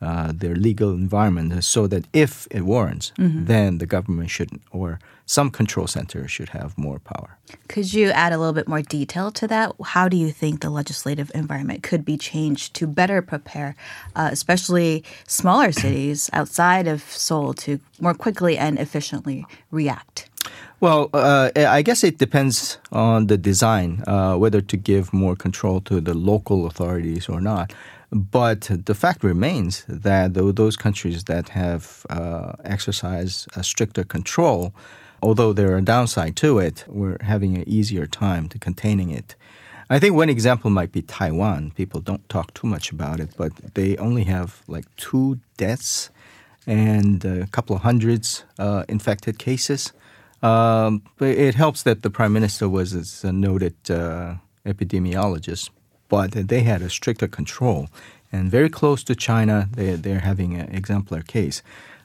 uh, 0.03 0.33
their 0.35 0.55
legal 0.55 0.93
environment 0.93 1.63
so 1.65 1.87
that 1.87 2.07
if 2.13 2.47
it 2.51 2.63
warrants, 2.63 3.13
mm-hmm. 3.19 3.45
then 3.45 3.79
the 3.79 3.87
government 3.87 4.31
should 4.31 4.51
or 4.71 4.99
some 5.27 5.49
control 5.51 5.87
center 5.87 6.27
should 6.27 6.49
have 6.49 6.77
more 6.77 6.99
power. 6.99 7.39
Could 7.69 7.95
you 7.95 8.11
add 8.11 8.33
a 8.33 8.39
little 8.39 8.53
bit 8.53 8.67
more 8.67 8.83
detail 8.83 9.31
to 9.33 9.47
that? 9.47 9.73
How 9.85 10.09
do 10.09 10.17
you 10.17 10.31
think 10.33 10.61
the 10.61 10.71
legislative 10.71 11.31
environment 11.35 11.85
could 11.85 12.05
be 12.05 12.17
changed 12.17 12.75
to 12.75 12.87
better 12.89 13.23
prepare, 13.23 13.77
uh, 14.17 14.31
especially 14.33 15.05
smaller 15.29 15.71
cities 15.85 16.31
outside 16.33 16.89
of 16.89 17.03
Seoul, 17.03 17.55
to 17.55 17.79
more 18.01 18.15
quickly 18.15 18.59
and 18.59 18.77
efficiently 18.79 19.47
react? 19.71 20.29
Well, 20.81 21.11
uh, 21.13 21.51
I 21.55 21.83
guess 21.83 22.03
it 22.03 22.19
depends 22.19 22.79
on 22.91 23.27
the 23.27 23.37
design, 23.37 24.03
uh, 24.07 24.37
whether 24.37 24.63
to 24.63 24.77
give 24.77 25.13
more 25.13 25.37
control 25.37 25.81
to 25.83 26.01
the 26.01 26.15
local 26.15 26.67
authorities 26.67 27.29
or 27.29 27.41
not. 27.41 27.73
But 28.13 28.63
the 28.87 28.95
fact 28.95 29.23
remains 29.23 29.85
that 29.89 30.35
those 30.35 30.77
countries 30.77 31.25
that 31.25 31.51
have 31.51 32.05
uh, 32.11 32.53
exercised 32.65 33.49
a 33.55 33.63
stricter 33.63 34.03
control, 34.03 34.75
although 35.23 35.53
there 35.53 35.77
are 35.77 35.81
downside 35.81 36.35
to 36.37 36.59
it, 36.59 36.85
we're 36.89 37.19
having 37.21 37.57
an 37.57 37.69
easier 37.69 38.07
time 38.07 38.49
to 38.49 38.59
containing 38.59 39.11
it. 39.11 39.37
I 39.89 39.99
think 39.99 40.15
one 40.15 40.29
example 40.29 40.71
might 40.71 40.93
be 40.93 41.03
Taiwan. 41.03 41.73
People 41.73 42.01
don't 42.01 42.29
talk 42.29 42.55
too 42.55 42.67
much 42.67 42.93
about 42.93 43.21
it, 43.21 43.31
but 43.37 43.53
they 43.75 43.97
only 43.97 44.25
have 44.25 44.63
like 44.67 44.85
two 44.97 45.41
deaths 45.57 46.11
and 46.67 47.25
a 47.25 47.47
couple 47.49 47.77
of 47.77 47.83
hundreds 47.83 48.45
uh, 48.59 48.85
infected 48.89 49.39
cases. 49.39 49.93
Um, 50.43 51.03
it 51.21 51.55
helps 51.55 51.83
that 51.83 52.03
the 52.03 52.11
prime 52.11 52.33
minister 52.33 52.69
was 52.69 53.25
a 53.25 53.33
noted 53.33 53.75
uh, 53.91 54.37
epidemiologist 54.65 55.71
but 56.11 56.33
they 56.33 56.61
had 56.61 56.83
a 56.83 56.91
stricter 56.91 57.27
control. 57.27 57.89
And 58.31 58.51
very 58.51 58.69
close 58.69 59.03
to 59.05 59.15
China, 59.15 59.69
they, 59.73 59.95
they're 59.95 60.21
having 60.21 60.55
an 60.55 60.69
exemplar 60.75 61.23
case. 61.23 61.63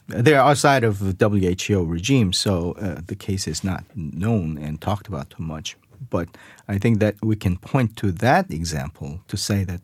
They're 0.07 0.39
outside 0.39 0.83
of 0.83 0.99
WHO 0.99 1.83
regime, 1.83 2.31
so 2.31 2.73
uh, 2.73 3.01
the 3.05 3.15
case 3.15 3.47
is 3.47 3.63
not 3.63 3.83
known 3.95 4.57
and 4.57 4.79
talked 4.79 5.07
about 5.07 5.31
too 5.31 5.43
much. 5.43 5.75
But 6.09 6.29
I 6.67 6.77
think 6.77 6.99
that 6.99 7.15
we 7.21 7.35
can 7.35 7.57
point 7.57 7.97
to 7.97 8.11
that 8.11 8.51
example 8.51 9.19
to 9.27 9.35
say 9.35 9.63
that 9.65 9.81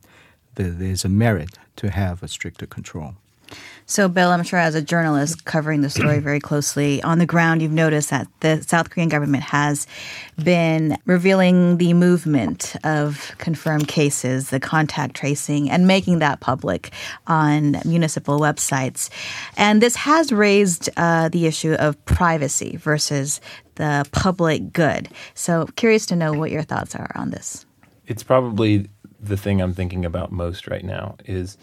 that 0.56 0.80
there's 0.80 1.06
a 1.06 1.10
merit 1.10 1.58
to 1.78 1.90
have 1.90 2.22
a 2.22 2.28
stricter 2.28 2.66
control. 2.66 3.16
So, 3.92 4.08
Bill, 4.08 4.30
I'm 4.30 4.44
sure 4.44 4.58
as 4.58 4.74
a 4.74 4.82
journalist 4.82 5.44
covering 5.44 5.82
the 5.82 5.90
story 5.90 6.20
very 6.20 6.40
closely, 6.40 7.04
on 7.04 7.20
the 7.20 7.26
ground, 7.26 7.62
you've 7.62 7.74
noticed 7.74 8.10
that 8.12 8.26
the 8.40 8.64
South 8.64 8.90
Korean 8.90 9.10
government 9.10 9.44
has 9.44 9.86
been 10.42 10.96
revealing 11.06 11.76
the 11.76 11.94
movement 11.94 12.78
of 12.86 13.34
confirmed 13.38 13.90
cases, 13.90 14.50
the 14.50 14.62
contact 14.62 15.18
tracing, 15.18 15.70
and 15.70 15.88
making 15.88 16.20
that 16.20 16.40
public 16.40 16.94
on 17.28 17.82
municipal 17.84 18.40
websites. 18.40 19.10
And 19.58 19.82
this 19.82 19.98
has 19.98 20.32
raised 20.32 20.90
uh, 20.96 21.28
the 21.28 21.46
issue 21.46 21.74
of 21.74 21.98
privacy 22.06 22.78
versus 22.78 23.42
the 23.76 24.08
public 24.14 24.72
good. 24.72 25.10
So, 25.34 25.66
curious 25.76 26.06
to 26.06 26.16
know 26.16 26.32
what 26.32 26.50
your 26.50 26.64
thoughts 26.64 26.96
are 26.96 27.12
on 27.16 27.32
this. 27.32 27.66
It's 28.08 28.24
probably 28.24 28.88
the 29.20 29.36
thing 29.36 29.62
I'm 29.62 29.74
thinking 29.74 30.06
about 30.06 30.32
most 30.32 30.70
right 30.70 30.86
now 30.86 31.18
is 31.26 31.58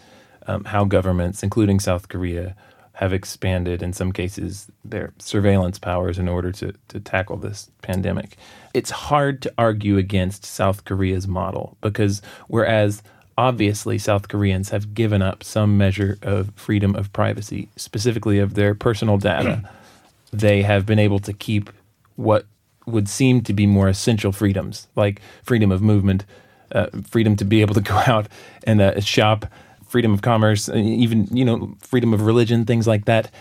um, 0.47 0.63
how 0.65 0.85
governments, 0.85 1.43
including 1.43 1.79
South 1.79 2.07
Korea, 2.07 2.55
have 2.93 3.13
expanded 3.13 3.81
in 3.81 3.93
some 3.93 4.11
cases 4.11 4.67
their 4.83 5.13
surveillance 5.19 5.79
powers 5.79 6.19
in 6.19 6.27
order 6.27 6.51
to, 6.51 6.73
to 6.89 6.99
tackle 6.99 7.37
this 7.37 7.71
pandemic. 7.81 8.35
It's 8.73 8.89
hard 8.89 9.41
to 9.43 9.53
argue 9.57 9.97
against 9.97 10.45
South 10.45 10.83
Korea's 10.83 11.25
model 11.25 11.77
because 11.79 12.21
whereas 12.47 13.01
obviously 13.37 13.97
South 13.97 14.27
Koreans 14.27 14.67
have 14.69 14.93
given 14.93 15.21
up 15.21 15.45
some 15.45 15.77
measure 15.77 16.17
of 16.21 16.51
freedom 16.55 16.93
of 16.93 17.13
privacy, 17.13 17.69
specifically 17.77 18.37
of 18.37 18.55
their 18.55 18.75
personal 18.75 19.17
data, 19.17 19.63
they 20.33 20.61
have 20.63 20.85
been 20.85 20.99
able 20.99 21.19
to 21.19 21.31
keep 21.31 21.69
what 22.17 22.45
would 22.85 23.07
seem 23.07 23.39
to 23.43 23.53
be 23.53 23.65
more 23.65 23.87
essential 23.87 24.33
freedoms, 24.33 24.87
like 24.97 25.21
freedom 25.41 25.71
of 25.71 25.81
movement, 25.81 26.25
uh, 26.73 26.87
freedom 27.09 27.37
to 27.37 27.45
be 27.45 27.61
able 27.61 27.75
to 27.75 27.81
go 27.93 27.95
out 28.05 28.27
and 28.65 28.81
uh, 28.81 28.99
shop, 28.99 29.45
freedom 29.89 30.13
of 30.13 30.21
commerce, 30.21 30.69
even 30.69 31.27
you 31.35 31.43
know 31.43 31.75
freedom 31.81 32.13
of 32.13 32.21
religion, 32.21 32.65
things 32.65 32.87
like 32.87 33.05
that. 33.05 33.31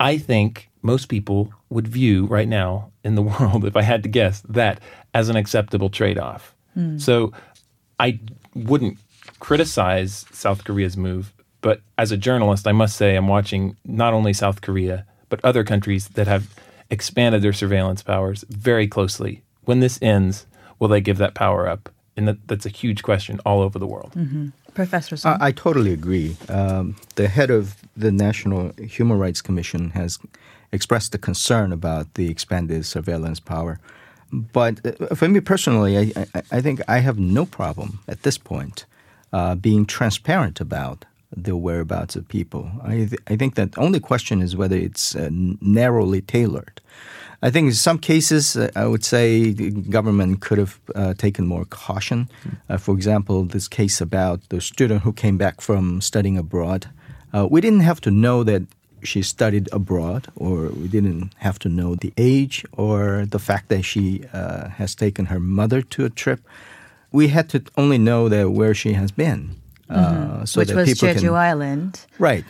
I 0.00 0.18
think 0.18 0.68
most 0.82 1.06
people 1.06 1.52
would 1.70 1.86
view 1.86 2.26
right 2.26 2.48
now 2.48 2.90
in 3.04 3.14
the 3.14 3.22
world, 3.30 3.64
if 3.64 3.76
I 3.76 3.82
had 3.82 4.02
to 4.02 4.08
guess, 4.08 4.40
that 4.48 4.80
as 5.14 5.28
an 5.28 5.36
acceptable 5.36 5.90
trade-off. 5.90 6.56
Mm. 6.76 7.00
So 7.00 7.32
I 8.00 8.18
wouldn't 8.54 8.98
criticize 9.38 10.24
South 10.32 10.64
Korea's 10.64 10.96
move, 10.96 11.32
but 11.60 11.80
as 11.98 12.10
a 12.10 12.16
journalist, 12.16 12.66
I 12.66 12.72
must 12.72 12.96
say 12.96 13.14
I'm 13.14 13.28
watching 13.28 13.76
not 13.84 14.12
only 14.12 14.32
South 14.32 14.60
Korea 14.60 15.06
but 15.28 15.42
other 15.42 15.64
countries 15.64 16.08
that 16.08 16.26
have 16.26 16.54
expanded 16.90 17.40
their 17.40 17.54
surveillance 17.54 18.02
powers 18.02 18.44
very 18.50 18.86
closely. 18.86 19.42
When 19.64 19.80
this 19.80 19.98
ends, 20.02 20.46
will 20.78 20.88
they 20.88 21.00
give 21.00 21.16
that 21.18 21.34
power 21.34 21.66
up? 21.66 21.88
And 22.18 22.28
that, 22.28 22.46
that's 22.46 22.66
a 22.66 22.68
huge 22.68 23.02
question 23.02 23.40
all 23.46 23.62
over 23.62 23.78
the 23.78 23.86
world. 23.86 24.12
Mm-hmm. 24.14 24.48
Professor 24.74 25.16
I, 25.28 25.48
I, 25.48 25.52
totally 25.52 25.92
agree. 25.92 26.36
Um, 26.48 26.96
the 27.16 27.28
head 27.28 27.50
of 27.50 27.76
the 27.96 28.10
National 28.10 28.72
Human 28.78 29.18
Rights 29.18 29.42
Commission 29.42 29.90
has 29.90 30.18
expressed 30.72 31.14
a 31.14 31.18
concern 31.18 31.72
about 31.72 32.14
the 32.14 32.30
expanded 32.30 32.86
surveillance 32.86 33.40
power. 33.40 33.78
But 34.32 34.80
uh, 34.84 35.14
for 35.14 35.28
me 35.28 35.40
personally, 35.40 35.98
I, 35.98 36.12
I, 36.34 36.42
I, 36.52 36.60
think 36.62 36.80
I 36.88 36.98
have 36.98 37.18
no 37.18 37.44
problem 37.44 38.00
at 38.08 38.22
this 38.22 38.38
point 38.38 38.86
uh, 39.32 39.54
being 39.54 39.84
transparent 39.84 40.60
about 40.60 41.04
the 41.36 41.56
whereabouts 41.56 42.16
of 42.16 42.28
people. 42.28 42.70
I, 42.82 42.94
th- 42.94 43.20
I 43.26 43.36
think 43.36 43.54
that 43.56 43.72
the 43.72 43.80
only 43.80 44.00
question 44.00 44.40
is 44.40 44.56
whether 44.56 44.76
it's 44.76 45.14
uh, 45.14 45.28
narrowly 45.30 46.22
tailored. 46.22 46.80
I 47.42 47.50
think 47.50 47.66
in 47.66 47.74
some 47.74 47.98
cases, 47.98 48.56
uh, 48.56 48.70
I 48.76 48.86
would 48.86 49.04
say 49.04 49.50
the 49.50 49.70
government 49.70 50.40
could 50.40 50.58
have 50.58 50.78
uh, 50.94 51.14
taken 51.14 51.46
more 51.46 51.64
caution. 51.64 52.28
Uh, 52.68 52.76
for 52.76 52.94
example, 52.94 53.44
this 53.44 53.66
case 53.66 54.00
about 54.00 54.48
the 54.48 54.60
student 54.60 55.02
who 55.02 55.12
came 55.12 55.36
back 55.36 55.60
from 55.60 56.00
studying 56.00 56.38
abroad. 56.38 56.86
Uh, 57.34 57.48
we 57.50 57.60
didn't 57.60 57.80
have 57.80 58.00
to 58.02 58.10
know 58.10 58.44
that 58.44 58.62
she 59.02 59.22
studied 59.22 59.68
abroad, 59.72 60.28
or 60.36 60.68
we 60.68 60.86
didn't 60.86 61.34
have 61.38 61.58
to 61.58 61.68
know 61.68 61.96
the 61.96 62.12
age 62.16 62.64
or 62.76 63.26
the 63.26 63.40
fact 63.40 63.68
that 63.68 63.82
she 63.82 64.24
uh, 64.32 64.68
has 64.68 64.94
taken 64.94 65.26
her 65.26 65.40
mother 65.40 65.82
to 65.82 66.04
a 66.04 66.10
trip. 66.10 66.40
We 67.10 67.28
had 67.28 67.48
to 67.48 67.64
only 67.76 67.98
know 67.98 68.28
that 68.28 68.52
where 68.52 68.74
she 68.74 68.92
has 68.92 69.10
been. 69.10 69.56
Uh, 69.90 69.96
mm-hmm. 69.96 70.44
so 70.44 70.60
Which 70.60 70.70
was 70.70 70.88
Jeju 70.90 71.20
can, 71.20 71.34
Island. 71.34 72.06
Right 72.20 72.44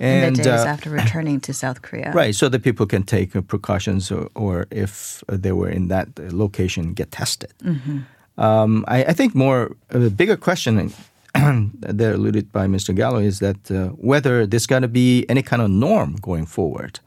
and, 0.00 0.24
in 0.26 0.34
the 0.34 0.42
days 0.42 0.60
uh, 0.60 0.66
after 0.66 0.90
returning 0.90 1.40
to 1.40 1.52
South 1.52 1.82
Korea. 1.82 2.12
Right, 2.14 2.34
so 2.34 2.48
that 2.48 2.62
people 2.62 2.86
can 2.86 3.02
take 3.02 3.36
uh, 3.36 3.40
precautions 3.40 4.10
or, 4.10 4.28
or, 4.34 4.66
if 4.70 5.22
they 5.28 5.52
were 5.52 5.68
in 5.68 5.88
that 5.88 6.08
location, 6.32 6.94
get 6.94 7.10
tested. 7.10 7.52
Mm-hmm. 7.62 7.98
Um, 8.38 8.84
I, 8.88 9.04
I, 9.04 9.12
think 9.12 9.34
more 9.34 9.76
a 9.90 10.10
bigger 10.10 10.36
question 10.36 10.92
that 11.34 12.14
alluded 12.14 12.50
by 12.50 12.66
Mr. 12.66 12.94
Gallo 12.94 13.18
is 13.18 13.38
that 13.40 13.70
uh, 13.70 13.88
whether 13.90 14.46
there's 14.46 14.66
going 14.66 14.82
to 14.82 14.88
be 14.88 15.26
any 15.28 15.42
kind 15.42 15.62
of 15.62 15.70
norm 15.70 16.16
going 16.16 16.46
forward. 16.46 17.00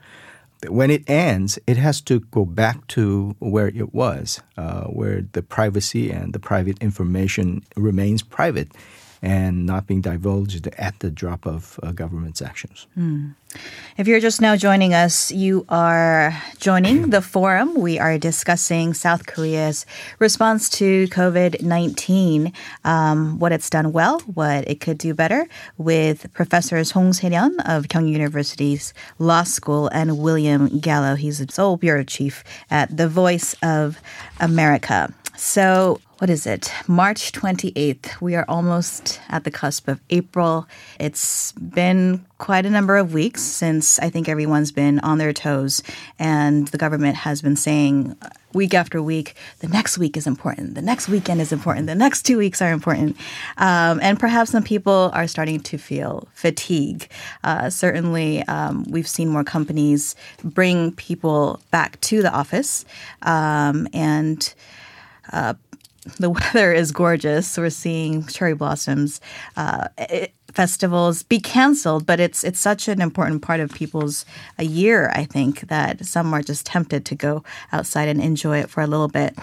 When 0.68 0.90
it 0.90 1.08
ends, 1.08 1.60
it 1.68 1.78
has 1.78 2.02
to 2.02 2.22
go 2.32 2.46
back 2.46 2.88
to 2.88 3.36
where 3.40 3.68
it 3.68 3.94
was, 3.94 4.42
uh, 4.58 4.86
where 4.86 5.22
the 5.34 5.44
privacy 5.44 6.10
and 6.10 6.34
the 6.34 6.40
private 6.40 6.82
information 6.82 7.64
remains 7.76 8.24
private 8.24 8.72
and 9.26 9.66
not 9.66 9.88
being 9.88 10.02
divulged 10.02 10.68
at 10.78 11.00
the 11.00 11.10
drop 11.10 11.48
of 11.48 11.80
uh, 11.82 11.92
government's 11.92 12.44
actions. 12.44 12.86
Mm. 12.96 13.34
If 13.98 14.08
you're 14.08 14.20
just 14.20 14.40
now 14.40 14.56
joining 14.56 14.94
us, 14.94 15.32
you 15.32 15.66
are 15.68 16.40
joining 16.60 17.10
the 17.10 17.24
forum. 17.24 17.74
We 17.74 17.98
are 17.98 18.20
discussing 18.20 18.94
South 18.94 19.26
Korea's 19.26 19.88
response 20.20 20.70
to 20.72 21.08
COVID 21.08 21.64
19, 21.64 22.54
um, 22.84 23.40
what 23.40 23.52
it's 23.52 23.70
done 23.70 23.92
well, 23.94 24.20
what 24.22 24.68
it 24.70 24.80
could 24.80 25.00
do 25.00 25.16
better, 25.16 25.48
with 25.80 26.32
Professors 26.34 26.92
Hong 26.92 27.12
Se-ryun 27.12 27.56
of 27.66 27.90
Kyung 27.90 28.08
University's 28.08 28.94
Law 29.18 29.44
School 29.44 29.88
and 29.88 30.20
William 30.20 30.80
Gallo. 30.80 31.16
He's 31.16 31.40
the 31.40 31.52
Seoul 31.52 31.78
Bureau 31.78 32.04
Chief 32.04 32.44
at 32.70 32.96
The 32.96 33.08
Voice 33.08 33.56
of 33.64 34.00
America. 34.40 35.12
So, 35.38 36.00
what 36.20 36.30
is 36.30 36.48
it? 36.48 36.72
March 36.88 37.34
28th. 37.34 38.22
We 38.22 38.36
are 38.36 38.46
almost 38.48 39.20
at 39.28 39.44
the 39.44 39.52
cusp 39.52 39.90
of 39.90 40.00
April. 40.10 40.66
It's 40.98 41.52
been 41.52 42.26
quite 42.38 42.66
a 42.66 42.70
number 42.70 42.96
of 42.96 43.14
weeks 43.14 43.42
since 43.42 44.00
I 44.00 44.10
think 44.10 44.30
everyone's 44.30 44.72
been 44.72 45.00
on 45.00 45.18
their 45.18 45.34
toes, 45.34 45.84
and 46.18 46.70
the 46.70 46.78
government 46.78 47.18
has 47.18 47.42
been 47.42 47.58
saying 47.58 48.16
week 48.54 48.74
after 48.74 49.04
week, 49.04 49.36
the 49.60 49.68
next 49.68 49.98
week 49.98 50.16
is 50.16 50.26
important, 50.26 50.76
the 50.76 50.82
next 50.82 51.10
weekend 51.10 51.42
is 51.42 51.52
important, 51.52 51.88
the 51.88 51.96
next 51.96 52.22
two 52.24 52.38
weeks 52.38 52.62
are 52.62 52.72
important. 52.72 53.18
Um, 53.58 54.00
and 54.02 54.18
perhaps 54.18 54.52
some 54.52 54.64
people 54.64 55.12
are 55.14 55.28
starting 55.28 55.60
to 55.60 55.78
feel 55.78 56.30
fatigue. 56.34 57.10
Uh, 57.44 57.70
certainly, 57.70 58.42
um, 58.44 58.86
we've 58.90 59.08
seen 59.08 59.28
more 59.28 59.44
companies 59.44 60.16
bring 60.46 60.94
people 60.94 61.60
back 61.72 62.00
to 62.02 62.22
the 62.22 62.32
office 62.32 62.86
um, 63.24 63.90
and 63.94 64.54
uh, 65.32 65.56
the 66.20 66.30
weather 66.32 66.72
is 66.72 66.92
gorgeous. 66.92 67.58
We're 67.58 67.70
seeing 67.70 68.26
cherry 68.28 68.54
blossoms. 68.54 69.22
Uh, 69.58 69.90
it, 69.98 70.34
festivals 70.56 71.22
be 71.22 71.40
canceled, 71.40 72.06
but 72.06 72.20
it's 72.20 72.44
it's 72.44 72.60
such 72.60 72.88
an 72.88 73.02
important 73.02 73.42
part 73.42 73.60
of 73.60 73.72
people's 73.72 74.26
a 74.58 74.64
year. 74.64 75.12
I 75.14 75.26
think 75.26 75.68
that 75.68 76.06
some 76.06 76.34
are 76.34 76.42
just 76.42 76.66
tempted 76.66 77.06
to 77.06 77.16
go 77.16 77.44
outside 77.72 78.08
and 78.08 78.22
enjoy 78.22 78.60
it 78.60 78.70
for 78.70 78.82
a 78.82 78.88
little 78.88 79.10
bit. 79.10 79.38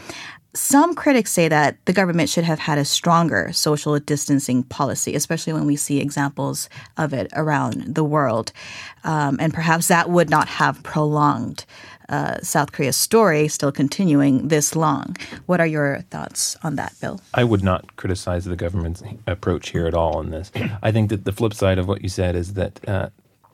Some 0.55 0.95
critics 0.95 1.33
say 1.33 1.49
that 1.49 1.79
the 1.87 1.95
government 1.95 2.29
should 2.29 2.45
have 2.45 2.59
had 2.59 2.77
a 2.77 2.85
stronger 2.85 3.53
social 3.55 3.99
distancing 3.99 4.65
policy, 4.65 5.15
especially 5.15 5.55
when 5.55 5.65
we 5.65 5.77
see 5.77 5.99
examples 5.99 6.69
of 6.99 7.15
it 7.15 7.31
around 7.35 7.95
the 7.95 8.05
world. 8.05 8.53
Um, 9.03 9.39
and 9.41 9.55
perhaps 9.55 9.89
that 9.89 10.11
would 10.11 10.29
not 10.29 10.49
have 10.49 10.83
prolonged 10.83 11.65
uh, 12.13 12.39
South 12.43 12.73
Korea's 12.73 12.97
story 12.97 13.49
still 13.49 13.73
continuing 13.73 14.49
this 14.49 14.77
long. 14.77 15.17
What 15.47 15.61
are 15.61 15.67
your 15.67 16.03
thoughts 16.11 16.57
on 16.63 16.77
that, 16.77 16.93
Bill? 17.01 17.21
I 17.35 17.45
would 17.45 17.65
not 17.65 17.97
criticize 17.97 18.45
the 18.45 18.55
government's 18.55 19.03
approach 19.27 19.71
here 19.71 19.87
at 19.87 19.95
all 19.95 20.21
in 20.21 20.31
this. 20.31 20.53
I 20.83 20.93
think 20.93 21.09
that 21.09 21.25
the 21.25 21.33
flip 21.33 21.55
side 21.55 21.79
of 21.79 21.89
what 21.89 22.03
you 22.03 22.09
said 22.09 22.37
is 22.37 22.53
that 22.55 22.87
uh, 22.87 23.09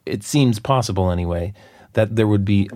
it 0.04 0.24
seems 0.24 0.58
possible, 0.58 1.10
anyway, 1.10 1.54
that 1.92 2.16
there 2.16 2.26
would 2.26 2.44
be 2.44 2.68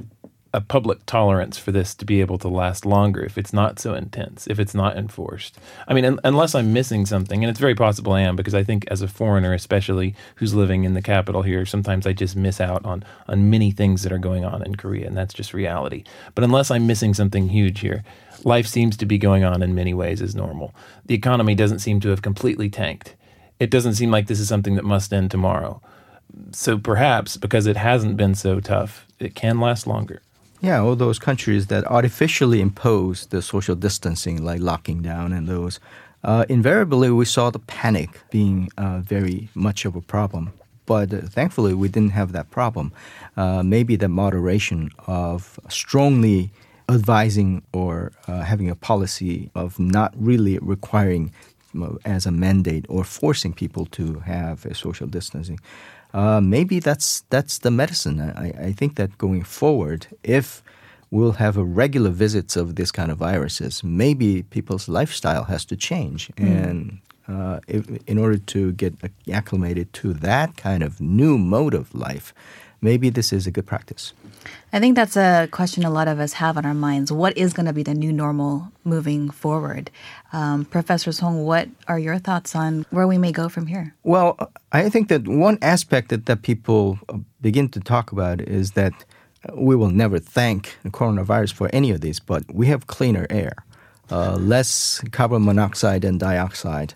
a 0.54 0.60
public 0.60 1.04
tolerance 1.06 1.56
for 1.56 1.72
this 1.72 1.94
to 1.94 2.04
be 2.04 2.20
able 2.20 2.36
to 2.38 2.48
last 2.48 2.84
longer 2.84 3.24
if 3.24 3.38
it's 3.38 3.54
not 3.54 3.78
so 3.78 3.94
intense, 3.94 4.46
if 4.46 4.58
it's 4.58 4.74
not 4.74 4.96
enforced. 4.96 5.58
I 5.88 5.94
mean, 5.94 6.04
un- 6.04 6.20
unless 6.24 6.54
I'm 6.54 6.72
missing 6.72 7.06
something, 7.06 7.42
and 7.42 7.50
it's 7.50 7.60
very 7.60 7.74
possible 7.74 8.12
I 8.12 8.20
am, 8.20 8.36
because 8.36 8.54
I 8.54 8.62
think 8.62 8.84
as 8.88 9.00
a 9.00 9.08
foreigner, 9.08 9.54
especially 9.54 10.14
who's 10.36 10.54
living 10.54 10.84
in 10.84 10.92
the 10.92 11.00
capital 11.00 11.42
here, 11.42 11.64
sometimes 11.64 12.06
I 12.06 12.12
just 12.12 12.36
miss 12.36 12.60
out 12.60 12.84
on 12.84 13.02
on 13.28 13.48
many 13.50 13.70
things 13.70 14.02
that 14.02 14.12
are 14.12 14.18
going 14.18 14.44
on 14.44 14.62
in 14.62 14.74
Korea, 14.76 15.06
and 15.06 15.16
that's 15.16 15.34
just 15.34 15.54
reality. 15.54 16.04
But 16.34 16.44
unless 16.44 16.70
I'm 16.70 16.86
missing 16.86 17.14
something 17.14 17.48
huge 17.48 17.80
here, 17.80 18.04
life 18.44 18.66
seems 18.66 18.96
to 18.98 19.06
be 19.06 19.18
going 19.18 19.44
on 19.44 19.62
in 19.62 19.74
many 19.74 19.94
ways 19.94 20.20
as 20.20 20.34
normal. 20.34 20.74
The 21.06 21.14
economy 21.14 21.54
doesn't 21.54 21.78
seem 21.78 22.00
to 22.00 22.10
have 22.10 22.22
completely 22.22 22.68
tanked. 22.68 23.16
It 23.58 23.70
doesn't 23.70 23.94
seem 23.94 24.10
like 24.10 24.26
this 24.26 24.40
is 24.40 24.48
something 24.48 24.74
that 24.74 24.84
must 24.84 25.12
end 25.12 25.30
tomorrow. 25.30 25.80
So 26.50 26.78
perhaps 26.78 27.36
because 27.36 27.66
it 27.66 27.76
hasn't 27.76 28.16
been 28.16 28.34
so 28.34 28.60
tough, 28.60 29.06
it 29.18 29.34
can 29.34 29.60
last 29.60 29.86
longer. 29.86 30.20
Yeah, 30.62 30.78
all 30.80 30.94
those 30.94 31.18
countries 31.18 31.66
that 31.66 31.84
artificially 31.86 32.60
impose 32.60 33.26
the 33.26 33.42
social 33.42 33.74
distancing, 33.74 34.44
like 34.44 34.60
locking 34.60 35.02
down 35.02 35.32
and 35.32 35.48
those, 35.48 35.80
uh, 36.22 36.44
invariably 36.48 37.10
we 37.10 37.24
saw 37.24 37.50
the 37.50 37.58
panic 37.58 38.10
being 38.30 38.70
uh, 38.78 39.00
very 39.00 39.48
much 39.56 39.84
of 39.84 39.96
a 39.96 40.00
problem. 40.00 40.52
But 40.86 41.12
uh, 41.12 41.22
thankfully, 41.22 41.74
we 41.74 41.88
didn't 41.88 42.12
have 42.12 42.30
that 42.30 42.52
problem. 42.52 42.92
Uh, 43.36 43.64
maybe 43.64 43.96
the 43.96 44.08
moderation 44.08 44.90
of 45.08 45.58
strongly 45.68 46.52
advising 46.88 47.62
or 47.72 48.12
uh, 48.28 48.42
having 48.42 48.70
a 48.70 48.76
policy 48.76 49.50
of 49.56 49.80
not 49.80 50.14
really 50.16 50.60
requiring 50.60 51.32
as 52.04 52.24
a 52.24 52.30
mandate 52.30 52.86
or 52.88 53.02
forcing 53.02 53.52
people 53.52 53.86
to 53.86 54.20
have 54.20 54.64
a 54.66 54.74
social 54.74 55.08
distancing. 55.08 55.58
Uh, 56.14 56.40
maybe 56.40 56.78
that's 56.78 57.24
that's 57.30 57.58
the 57.58 57.70
medicine. 57.70 58.20
I, 58.20 58.68
I 58.68 58.72
think 58.72 58.96
that 58.96 59.16
going 59.18 59.44
forward, 59.44 60.06
if 60.22 60.62
we'll 61.10 61.32
have 61.32 61.56
a 61.56 61.64
regular 61.64 62.10
visits 62.10 62.56
of 62.56 62.76
this 62.76 62.90
kind 62.90 63.10
of 63.10 63.18
viruses, 63.18 63.82
maybe 63.82 64.42
people's 64.42 64.88
lifestyle 64.88 65.44
has 65.44 65.64
to 65.66 65.76
change, 65.76 66.28
mm. 66.36 66.44
and 66.44 66.98
uh, 67.28 67.60
if, 67.66 67.86
in 68.06 68.18
order 68.18 68.38
to 68.38 68.72
get 68.72 68.94
acclimated 69.30 69.92
to 69.94 70.12
that 70.12 70.56
kind 70.56 70.82
of 70.82 71.00
new 71.00 71.38
mode 71.38 71.74
of 71.74 71.94
life, 71.94 72.34
maybe 72.80 73.10
this 73.10 73.32
is 73.32 73.46
a 73.46 73.50
good 73.50 73.66
practice. 73.66 74.12
I 74.72 74.80
think 74.80 74.96
that's 74.96 75.16
a 75.16 75.48
question 75.50 75.84
a 75.84 75.90
lot 75.90 76.08
of 76.08 76.18
us 76.18 76.34
have 76.34 76.56
on 76.56 76.64
our 76.64 76.74
minds. 76.74 77.12
What 77.12 77.36
is 77.36 77.52
going 77.52 77.66
to 77.66 77.72
be 77.72 77.82
the 77.82 77.94
new 77.94 78.12
normal 78.12 78.72
moving 78.84 79.30
forward? 79.30 79.90
Um, 80.32 80.64
Professor 80.64 81.12
Song, 81.12 81.44
what 81.44 81.68
are 81.88 81.98
your 81.98 82.18
thoughts 82.18 82.54
on 82.56 82.86
where 82.90 83.06
we 83.06 83.18
may 83.18 83.32
go 83.32 83.48
from 83.48 83.66
here? 83.66 83.94
Well, 84.02 84.38
I 84.72 84.88
think 84.88 85.08
that 85.08 85.28
one 85.28 85.58
aspect 85.60 86.08
that, 86.08 86.26
that 86.26 86.42
people 86.42 86.98
begin 87.40 87.68
to 87.70 87.80
talk 87.80 88.12
about 88.12 88.40
is 88.40 88.72
that 88.72 88.92
we 89.54 89.76
will 89.76 89.90
never 89.90 90.18
thank 90.18 90.76
the 90.82 90.90
coronavirus 90.90 91.52
for 91.52 91.68
any 91.72 91.90
of 91.90 92.00
this, 92.00 92.20
but 92.20 92.44
we 92.52 92.66
have 92.66 92.86
cleaner 92.86 93.26
air, 93.28 93.52
uh, 94.10 94.36
less 94.36 95.02
carbon 95.10 95.44
monoxide 95.44 96.04
and 96.04 96.20
dioxide. 96.20 96.94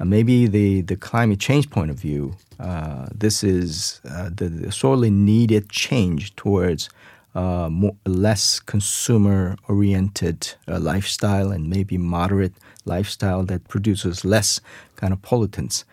Uh, 0.00 0.04
maybe 0.04 0.46
the, 0.46 0.82
the 0.82 0.96
climate 0.96 1.40
change 1.40 1.70
point 1.70 1.90
of 1.90 1.98
view, 1.98 2.36
uh, 2.60 3.06
this 3.14 3.42
is 3.42 4.00
uh, 4.08 4.30
the, 4.32 4.48
the, 4.48 4.72
sorely 4.72 5.10
needed 5.10 5.68
change 5.68 6.34
towards 6.36 6.88
uh, 7.34 7.68
more, 7.70 7.96
less 8.06 8.60
consumer 8.60 9.56
oriented 9.68 10.54
uh, 10.66 10.78
lifestyle 10.78 11.50
and 11.50 11.68
maybe 11.68 11.98
moderate 11.98 12.54
lifestyle 12.84 13.42
that 13.44 13.66
produces 13.68 14.24
less 14.24 14.60
kind 14.96 15.12
of 15.12 15.20
pollutants. 15.22 15.84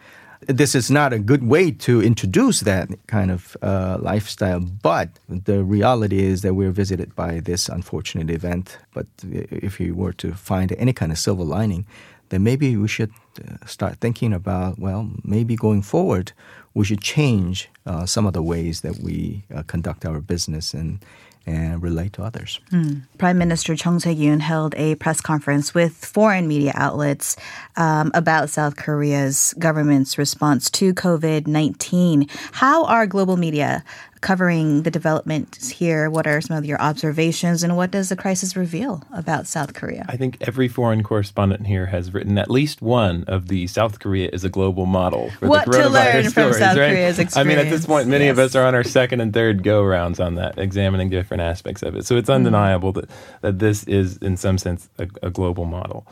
This 0.47 0.75
is 0.75 0.91
not 0.91 1.11
a 1.11 1.17
good 1.17 1.43
way 1.43 1.71
to 1.71 2.03
introduce 2.03 2.59
that 2.61 2.89
kind 3.07 3.31
of 3.31 3.57
uh, 3.61 3.97
lifestyle, 3.99 4.59
but 4.59 5.09
the 5.27 5.63
reality 5.63 6.23
is 6.23 6.41
that 6.41 6.53
we're 6.53 6.71
visited 6.71 7.15
by 7.15 7.39
this 7.39 7.67
unfortunate 7.67 8.29
event. 8.29 8.77
But 8.93 9.07
if 9.23 9.79
you 9.79 9.95
were 9.95 10.13
to 10.13 10.33
find 10.33 10.71
any 10.73 10.93
kind 10.93 11.11
of 11.11 11.17
silver 11.17 11.43
lining, 11.43 11.85
then 12.29 12.43
maybe 12.43 12.75
we 12.75 12.87
should 12.87 13.11
uh, 13.39 13.65
start 13.65 13.97
thinking 13.99 14.33
about 14.33 14.79
well, 14.79 15.09
maybe 15.23 15.55
going 15.55 15.81
forward, 15.81 16.31
we 16.73 16.85
should 16.85 17.01
change 17.01 17.69
uh, 17.85 18.05
some 18.05 18.25
of 18.25 18.33
the 18.33 18.43
ways 18.43 18.81
that 18.81 18.99
we 18.99 19.43
uh, 19.53 19.63
conduct 19.63 20.05
our 20.05 20.19
business 20.21 20.73
and 20.73 21.03
and 21.47 21.83
relate 21.83 22.13
to 22.13 22.23
others. 22.23 22.59
Mm. 22.71 23.03
Prime 23.17 23.37
Minister 23.37 23.75
Chung 23.75 23.99
Sye-kyun 23.99 24.39
held 24.39 24.73
a 24.75 24.95
press 24.95 25.21
conference 25.21 25.73
with 25.73 25.93
foreign 25.93 26.47
media 26.47 26.71
outlets 26.75 27.37
um, 27.75 28.11
about 28.13 28.49
South 28.49 28.75
Korea's 28.77 29.53
government's 29.59 30.17
response 30.17 30.69
to 30.71 30.93
COVID-19. 30.93 32.29
How 32.53 32.85
are 32.85 33.05
global 33.05 33.37
media 33.37 33.83
covering 34.21 34.83
the 34.83 34.91
developments 34.91 35.69
here. 35.69 36.09
What 36.09 36.27
are 36.27 36.41
some 36.41 36.57
of 36.57 36.65
your 36.65 36.79
observations, 36.81 37.63
and 37.63 37.77
what 37.77 37.91
does 37.91 38.09
the 38.09 38.15
crisis 38.15 38.55
reveal 38.55 39.03
about 39.13 39.47
South 39.47 39.73
Korea? 39.73 40.05
I 40.07 40.17
think 40.17 40.37
every 40.41 40.67
foreign 40.67 41.03
correspondent 41.03 41.67
here 41.67 41.87
has 41.87 42.13
written 42.13 42.37
at 42.37 42.49
least 42.49 42.81
one 42.81 43.23
of 43.27 43.47
the 43.47 43.67
South 43.67 43.99
Korea 43.99 44.29
is 44.31 44.43
a 44.43 44.49
global 44.49 44.85
model 44.85 45.29
for 45.31 45.47
what 45.47 45.65
the 45.65 45.71
coronavirus 45.71 45.81
to 45.81 45.89
learn 45.89 46.23
from 46.23 46.31
stories, 46.31 46.57
South 46.57 46.77
right? 46.77 46.89
Korea's 46.89 47.19
experience. 47.19 47.37
I 47.37 47.43
mean, 47.43 47.57
at 47.57 47.69
this 47.69 47.85
point, 47.85 48.07
many 48.07 48.25
yes. 48.25 48.31
of 48.33 48.39
us 48.39 48.55
are 48.55 48.65
on 48.65 48.75
our 48.75 48.83
second 48.83 49.21
and 49.21 49.33
third 49.33 49.63
go 49.63 49.83
rounds 49.83 50.19
on 50.19 50.35
that, 50.35 50.57
examining 50.57 51.09
different 51.09 51.41
aspects 51.41 51.83
of 51.83 51.95
it. 51.95 52.05
So 52.05 52.15
it's 52.17 52.29
undeniable 52.29 52.93
mm-hmm. 52.93 53.01
that, 53.41 53.41
that 53.41 53.59
this 53.59 53.83
is, 53.85 54.17
in 54.17 54.37
some 54.37 54.57
sense, 54.57 54.89
a, 54.97 55.07
a 55.21 55.29
global 55.29 55.65
model 55.65 56.07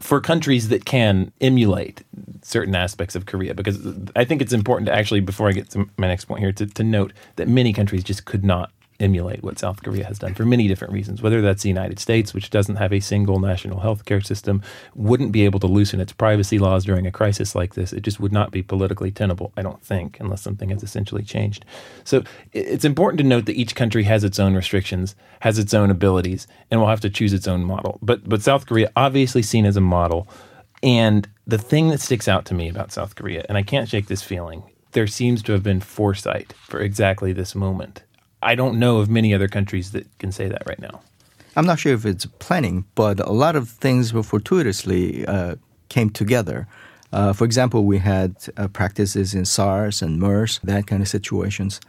for 0.00 0.20
countries 0.20 0.68
that 0.68 0.84
can 0.84 1.32
emulate 1.40 2.02
certain 2.42 2.74
aspects 2.74 3.14
of 3.14 3.26
Korea, 3.26 3.54
because 3.54 3.78
I 4.16 4.24
think 4.24 4.42
it's 4.42 4.52
important 4.52 4.86
to 4.86 4.92
actually, 4.92 5.20
before 5.20 5.48
I 5.48 5.52
get 5.52 5.70
to 5.70 5.88
my 5.96 6.08
next 6.08 6.26
point 6.26 6.40
here, 6.40 6.52
to, 6.52 6.66
to 6.66 6.84
note 6.84 7.12
that 7.36 7.48
many 7.48 7.72
countries 7.72 8.04
just 8.04 8.24
could 8.24 8.44
not 8.44 8.70
emulate 9.00 9.42
what 9.42 9.58
South 9.58 9.82
Korea 9.82 10.04
has 10.04 10.18
done 10.18 10.34
for 10.34 10.44
many 10.44 10.68
different 10.68 10.92
reasons. 10.92 11.20
Whether 11.20 11.40
that's 11.40 11.62
the 11.62 11.68
United 11.68 11.98
States, 11.98 12.32
which 12.32 12.50
doesn't 12.50 12.76
have 12.76 12.92
a 12.92 13.00
single 13.00 13.40
national 13.40 13.80
health 13.80 14.04
care 14.04 14.20
system, 14.20 14.62
wouldn't 14.94 15.32
be 15.32 15.44
able 15.44 15.60
to 15.60 15.66
loosen 15.66 16.00
its 16.00 16.12
privacy 16.12 16.58
laws 16.58 16.84
during 16.84 17.06
a 17.06 17.12
crisis 17.12 17.54
like 17.54 17.74
this. 17.74 17.92
It 17.92 18.02
just 18.02 18.20
would 18.20 18.32
not 18.32 18.50
be 18.50 18.62
politically 18.62 19.10
tenable, 19.10 19.52
I 19.56 19.62
don't 19.62 19.82
think, 19.82 20.18
unless 20.20 20.42
something 20.42 20.70
has 20.70 20.82
essentially 20.82 21.22
changed. 21.22 21.64
So 22.04 22.22
it's 22.52 22.84
important 22.84 23.18
to 23.18 23.24
note 23.24 23.46
that 23.46 23.56
each 23.56 23.74
country 23.74 24.04
has 24.04 24.24
its 24.24 24.38
own 24.38 24.54
restrictions, 24.54 25.14
has 25.40 25.58
its 25.58 25.74
own 25.74 25.90
abilities, 25.90 26.46
and 26.70 26.80
will 26.80 26.88
have 26.88 27.00
to 27.00 27.10
choose 27.10 27.32
its 27.32 27.48
own 27.48 27.64
model. 27.64 27.98
But 28.00 28.28
but 28.28 28.42
South 28.42 28.66
Korea 28.66 28.90
obviously 28.96 29.42
seen 29.42 29.66
as 29.66 29.76
a 29.76 29.80
model. 29.80 30.28
And 30.82 31.28
the 31.46 31.58
thing 31.58 31.88
that 31.88 32.00
sticks 32.00 32.28
out 32.28 32.44
to 32.46 32.54
me 32.54 32.68
about 32.68 32.92
South 32.92 33.16
Korea, 33.16 33.44
and 33.48 33.56
I 33.56 33.62
can't 33.62 33.88
shake 33.88 34.06
this 34.06 34.22
feeling, 34.22 34.62
there 34.92 35.06
seems 35.06 35.42
to 35.44 35.52
have 35.52 35.62
been 35.62 35.80
foresight 35.80 36.52
for 36.52 36.80
exactly 36.80 37.32
this 37.32 37.54
moment 37.54 38.02
I 38.44 38.54
don't 38.54 38.78
know 38.78 38.98
of 38.98 39.08
many 39.08 39.34
other 39.34 39.48
countries 39.48 39.92
that 39.92 40.06
can 40.18 40.30
say 40.30 40.48
that 40.48 40.62
right 40.66 40.78
now. 40.78 41.00
I'm 41.56 41.66
not 41.66 41.78
sure 41.78 41.94
if 41.94 42.04
it's 42.04 42.26
planning, 42.26 42.84
but 42.94 43.18
a 43.20 43.32
lot 43.32 43.56
of 43.56 43.68
things 43.68 44.12
were 44.12 44.22
fortuitously 44.22 45.26
uh, 45.26 45.56
came 45.88 46.10
together. 46.10 46.66
Uh, 47.12 47.32
for 47.32 47.44
example, 47.44 47.84
we 47.84 47.98
had 47.98 48.36
uh, 48.56 48.68
practices 48.68 49.34
in 49.34 49.44
SARS 49.44 50.02
and 50.02 50.18
MERS, 50.18 50.60
that 50.64 50.86
kind 50.86 51.00
of 51.00 51.08
situations. 51.08 51.80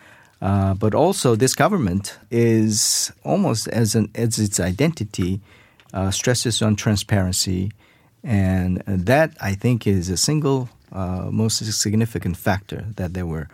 Uh, 0.42 0.74
but 0.76 0.94
also, 0.94 1.36
this 1.36 1.56
government 1.56 2.18
is 2.30 3.12
almost 3.24 3.68
as, 3.70 3.96
an, 3.96 4.12
as 4.16 4.38
its 4.38 4.60
identity 4.60 5.42
uh, 5.94 6.12
stresses 6.12 6.62
on 6.62 6.76
transparency, 6.76 7.72
and 8.24 8.84
that 8.86 9.36
I 9.42 9.56
think 9.56 9.88
is 9.88 10.10
a 10.10 10.18
single 10.18 10.70
uh, 10.92 11.30
most 11.32 11.64
significant 11.74 12.38
factor 12.38 12.86
that 12.96 13.14
there 13.14 13.26
were 13.26 13.50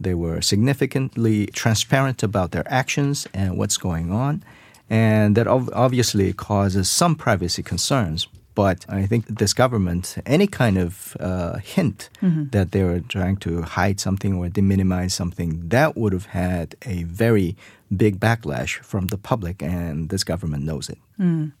they 0.00 0.14
were 0.14 0.40
significantly 0.40 1.46
transparent 1.46 2.22
about 2.22 2.50
their 2.50 2.64
actions 2.66 3.26
and 3.32 3.56
what's 3.56 3.76
going 3.76 4.10
on. 4.10 4.42
And 4.90 5.36
that 5.36 5.46
obviously 5.46 6.32
causes 6.32 6.90
some 6.90 7.14
privacy 7.14 7.62
concerns. 7.62 8.28
But 8.54 8.86
I 8.88 9.06
think 9.06 9.26
this 9.26 9.52
government, 9.52 10.16
any 10.26 10.46
kind 10.46 10.78
of 10.78 11.16
uh, 11.18 11.58
hint 11.58 12.08
mm-hmm. 12.22 12.50
that 12.50 12.70
they 12.70 12.84
were 12.84 13.00
trying 13.00 13.38
to 13.38 13.62
hide 13.62 13.98
something 13.98 14.34
or 14.34 14.48
minimize 14.62 15.14
something, 15.14 15.68
that 15.70 15.96
would 15.96 16.12
have 16.12 16.26
had 16.26 16.76
a 16.82 17.02
very 17.04 17.56
big 17.96 18.20
backlash 18.20 18.78
from 18.80 19.08
the 19.08 19.18
public, 19.18 19.62
and 19.62 20.08
this 20.08 20.24
government 20.24 20.64
knows 20.64 20.88
it. 20.88 20.98
Mm. 21.18 21.52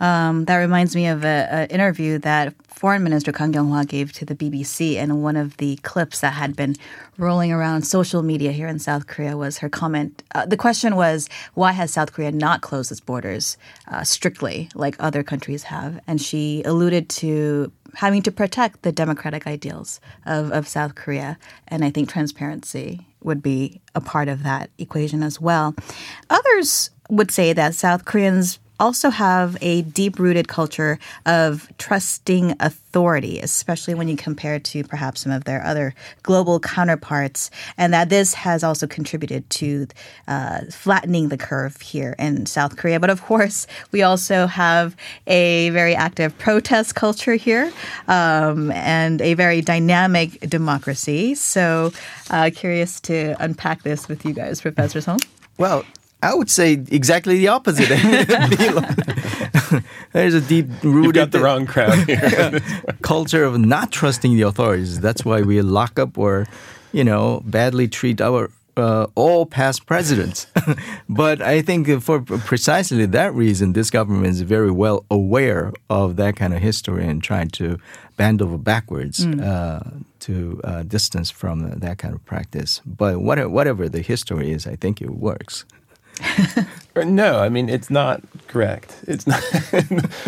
Um, 0.00 0.44
that 0.46 0.56
reminds 0.56 0.96
me 0.96 1.06
of 1.06 1.24
an 1.24 1.68
interview 1.68 2.18
that 2.18 2.54
Foreign 2.68 3.02
Minister 3.02 3.32
Kang 3.32 3.52
Kyung-hwa 3.52 3.86
gave 3.86 4.12
to 4.12 4.24
the 4.24 4.34
BBC, 4.34 4.96
and 4.96 5.22
one 5.22 5.36
of 5.36 5.56
the 5.56 5.76
clips 5.76 6.20
that 6.20 6.34
had 6.34 6.56
been 6.56 6.76
rolling 7.16 7.52
around 7.52 7.82
social 7.82 8.22
media 8.22 8.52
here 8.52 8.68
in 8.68 8.78
South 8.78 9.06
Korea 9.06 9.36
was 9.36 9.58
her 9.58 9.68
comment. 9.68 10.22
Uh, 10.34 10.44
the 10.44 10.56
question 10.56 10.96
was, 10.96 11.28
why 11.54 11.72
has 11.72 11.92
South 11.92 12.12
Korea 12.12 12.32
not 12.32 12.60
closed 12.60 12.90
its 12.90 13.00
borders 13.00 13.56
uh, 13.88 14.04
strictly 14.04 14.68
like 14.74 14.96
other 14.98 15.22
countries 15.22 15.62
have? 15.64 16.00
And 16.06 16.20
she 16.20 16.62
alluded 16.64 17.08
to 17.10 17.72
having 17.94 18.22
to 18.22 18.30
protect 18.30 18.82
the 18.82 18.92
democratic 18.92 19.46
ideals 19.46 20.00
of, 20.26 20.52
of 20.52 20.68
South 20.68 20.94
Korea, 20.94 21.38
and 21.68 21.84
I 21.84 21.90
think 21.90 22.10
transparency 22.10 23.05
would 23.22 23.42
be 23.42 23.80
a 23.94 24.00
part 24.00 24.28
of 24.28 24.42
that 24.42 24.70
equation 24.78 25.22
as 25.22 25.40
well. 25.40 25.74
Others 26.30 26.90
would 27.10 27.30
say 27.30 27.52
that 27.52 27.74
South 27.74 28.04
Koreans 28.04 28.58
also 28.78 29.10
have 29.10 29.56
a 29.60 29.82
deep 29.82 30.18
rooted 30.18 30.48
culture 30.48 30.98
of 31.24 31.68
trusting 31.78 32.54
authority, 32.60 33.40
especially 33.40 33.94
when 33.94 34.08
you 34.08 34.16
compare 34.16 34.58
to 34.58 34.84
perhaps 34.84 35.22
some 35.22 35.32
of 35.32 35.44
their 35.44 35.64
other 35.64 35.94
global 36.22 36.60
counterparts, 36.60 37.50
and 37.78 37.92
that 37.92 38.08
this 38.08 38.34
has 38.34 38.62
also 38.62 38.86
contributed 38.86 39.48
to 39.50 39.86
uh, 40.28 40.60
flattening 40.70 41.28
the 41.28 41.38
curve 41.38 41.80
here 41.80 42.14
in 42.18 42.46
South 42.46 42.76
Korea. 42.76 43.00
But 43.00 43.10
of 43.10 43.22
course, 43.22 43.66
we 43.92 44.02
also 44.02 44.46
have 44.46 44.96
a 45.26 45.70
very 45.70 45.94
active 45.94 46.36
protest 46.38 46.94
culture 46.94 47.34
here 47.34 47.72
um, 48.08 48.70
and 48.72 49.20
a 49.20 49.34
very 49.34 49.60
dynamic 49.60 50.40
democracy. 50.40 51.34
So, 51.34 51.92
uh, 52.30 52.50
curious 52.54 53.00
to 53.02 53.36
unpack 53.38 53.82
this 53.82 54.08
with 54.08 54.24
you 54.24 54.32
guys, 54.32 54.60
Professor 54.60 55.00
Song. 55.00 55.18
Well, 55.58 55.84
I 56.22 56.34
would 56.34 56.50
say 56.50 56.72
exactly 56.72 57.38
the 57.38 57.48
opposite. 57.48 57.88
There's 60.12 60.34
a 60.34 60.40
deep 60.40 60.66
rooted. 60.82 61.04
You've 61.04 61.14
got 61.14 61.30
the 61.30 61.40
wrong 61.40 61.66
crowd 61.66 62.08
here. 62.08 62.60
culture 63.02 63.44
of 63.44 63.58
not 63.58 63.92
trusting 63.92 64.36
the 64.36 64.42
authorities. 64.42 65.00
That's 65.00 65.24
why 65.24 65.42
we 65.42 65.60
lock 65.60 65.98
up 65.98 66.16
or, 66.16 66.46
you 66.92 67.04
know, 67.04 67.42
badly 67.44 67.86
treat 67.86 68.20
our 68.20 68.50
uh, 68.76 69.06
all 69.14 69.46
past 69.46 69.86
presidents. 69.86 70.46
but 71.08 71.40
I 71.40 71.62
think 71.62 72.02
for 72.02 72.20
precisely 72.20 73.06
that 73.06 73.34
reason, 73.34 73.72
this 73.72 73.90
government 73.90 74.26
is 74.26 74.42
very 74.42 74.70
well 74.70 75.04
aware 75.10 75.72
of 75.88 76.16
that 76.16 76.36
kind 76.36 76.54
of 76.54 76.60
history 76.60 77.06
and 77.06 77.22
trying 77.22 77.48
to 77.50 77.78
bend 78.16 78.42
over 78.42 78.58
backwards 78.58 79.26
mm. 79.26 79.42
uh, 79.42 79.80
to 80.20 80.60
uh, 80.64 80.82
distance 80.82 81.30
from 81.30 81.70
that 81.70 81.98
kind 81.98 82.14
of 82.14 82.24
practice. 82.24 82.80
But 82.84 83.20
whatever, 83.20 83.48
whatever 83.48 83.88
the 83.88 84.00
history 84.00 84.52
is, 84.52 84.66
I 84.66 84.76
think 84.76 85.00
it 85.00 85.10
works. 85.10 85.64
no, 86.96 87.40
I 87.40 87.48
mean 87.48 87.68
it's 87.68 87.90
not 87.90 88.22
correct. 88.46 88.94
It's 89.06 89.26
not 89.26 89.42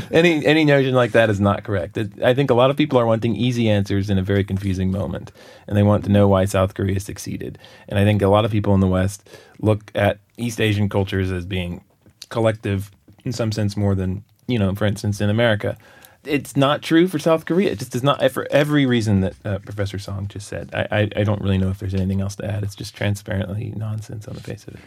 any 0.11 0.44
any 0.44 0.64
notion 0.64 0.94
like 0.94 1.12
that 1.12 1.31
is 1.31 1.40
not 1.40 1.64
correct. 1.64 1.96
It, 1.96 2.22
I 2.22 2.35
think 2.35 2.51
a 2.51 2.55
lot 2.55 2.70
of 2.70 2.77
people 2.77 2.98
are 2.98 3.07
wanting 3.07 3.35
easy 3.35 3.68
answers 3.68 4.11
in 4.11 4.18
a 4.18 4.22
very 4.22 4.44
confusing 4.44 4.90
moment, 4.90 5.33
and 5.66 5.77
they 5.77 5.83
want 5.83 6.05
to 6.05 6.11
know 6.11 6.29
why 6.29 6.44
South 6.44 6.74
Korea 6.74 7.01
succeeded. 7.01 7.59
And 7.88 7.98
I 7.98 8.05
think 8.05 8.22
a 8.22 8.29
lot 8.29 8.44
of 8.44 8.51
people 8.51 8.74
in 8.74 8.81
the 8.81 8.87
West 8.87 9.29
look 9.61 9.90
at 9.94 10.18
East 10.37 10.61
Asian 10.61 10.88
cultures 10.88 11.31
as 11.33 11.44
being 11.44 11.85
collective 12.29 12.90
in 13.24 13.33
some 13.33 13.53
sense 13.53 13.77
more 13.77 13.94
than 13.94 14.24
you 14.46 14.59
know, 14.59 14.74
for 14.74 14.87
instance, 14.87 15.20
in 15.20 15.31
America. 15.31 15.77
It's 16.24 16.57
not 16.57 16.83
true 16.83 17.07
for 17.07 17.18
South 17.18 17.46
Korea. 17.46 17.70
It 17.70 17.79
just 17.79 17.92
does 17.92 18.03
not 18.03 18.29
for 18.33 18.46
every 18.51 18.85
reason 18.85 19.20
that 19.20 19.35
uh, 19.44 19.59
Professor 19.61 19.98
Song 19.98 20.27
just 20.29 20.48
said. 20.48 20.68
I, 20.74 20.87
I 20.90 21.01
I 21.16 21.24
don't 21.24 21.40
really 21.40 21.59
know 21.59 21.70
if 21.70 21.79
there's 21.79 21.94
anything 21.94 22.20
else 22.20 22.37
to 22.37 22.44
add. 22.44 22.62
It's 22.62 22.74
just 22.74 22.94
transparently 22.94 23.72
nonsense 23.77 24.29
on 24.29 24.35
the 24.35 24.42
face 24.42 24.66
of 24.66 24.74
it 24.74 24.81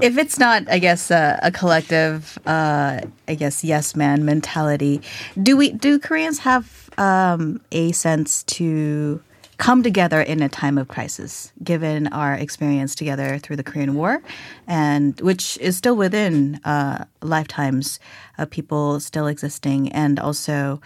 if 0.00 0.18
it's 0.18 0.38
not, 0.38 0.68
I 0.68 0.78
guess, 0.78 1.10
a 1.10 1.50
collective, 1.54 2.38
uh, 2.46 3.00
I 3.28 3.34
guess, 3.34 3.64
yes 3.64 3.96
man 3.96 4.24
mentality, 4.24 5.00
do 5.42 5.56
we 5.56 5.72
do 5.72 5.98
Koreans 5.98 6.38
have 6.40 6.90
um, 6.98 7.60
a 7.72 7.92
sense 7.92 8.42
to 8.44 9.22
come 9.58 9.82
together 9.82 10.20
in 10.20 10.42
a 10.42 10.48
time 10.48 10.76
of 10.76 10.88
crisis, 10.88 11.52
given 11.64 12.08
our 12.08 12.34
experience 12.34 12.94
together 12.94 13.38
through 13.38 13.56
the 13.56 13.62
Korean 13.62 13.94
War, 13.94 14.22
and 14.66 15.18
which 15.20 15.56
is 15.58 15.76
still 15.76 15.96
within 15.96 16.60
uh, 16.64 17.04
lifetimes 17.22 17.98
of 18.38 18.50
people 18.50 19.00
still 19.00 19.26
existing, 19.26 19.90
and 19.92 20.20
also 20.20 20.80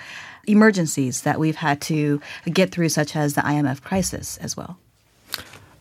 emergencies 0.46 1.22
that 1.22 1.38
we've 1.38 1.56
had 1.56 1.80
to 1.82 2.20
get 2.46 2.70
through, 2.70 2.88
such 2.90 3.16
as 3.16 3.34
the 3.34 3.40
IMF 3.40 3.82
crisis 3.82 4.36
as 4.38 4.56
well. 4.56 4.78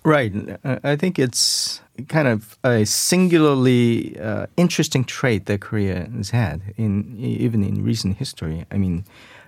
Right. 0.03 0.33
I 0.63 0.95
think 0.95 1.19
it's 1.19 1.81
kind 2.07 2.27
of 2.27 2.57
a 2.63 2.85
singularly 2.85 4.17
uh, 4.19 4.47
interesting 4.55 5.03
trait 5.03 5.45
that 5.47 5.61
Korea 5.61 6.09
has 6.15 6.29
had 6.29 6.61
in 6.77 7.17
even 7.19 7.63
in 7.63 7.83
recent 7.83 8.17
history. 8.17 8.65
I 8.71 8.77
mean, 8.77 9.03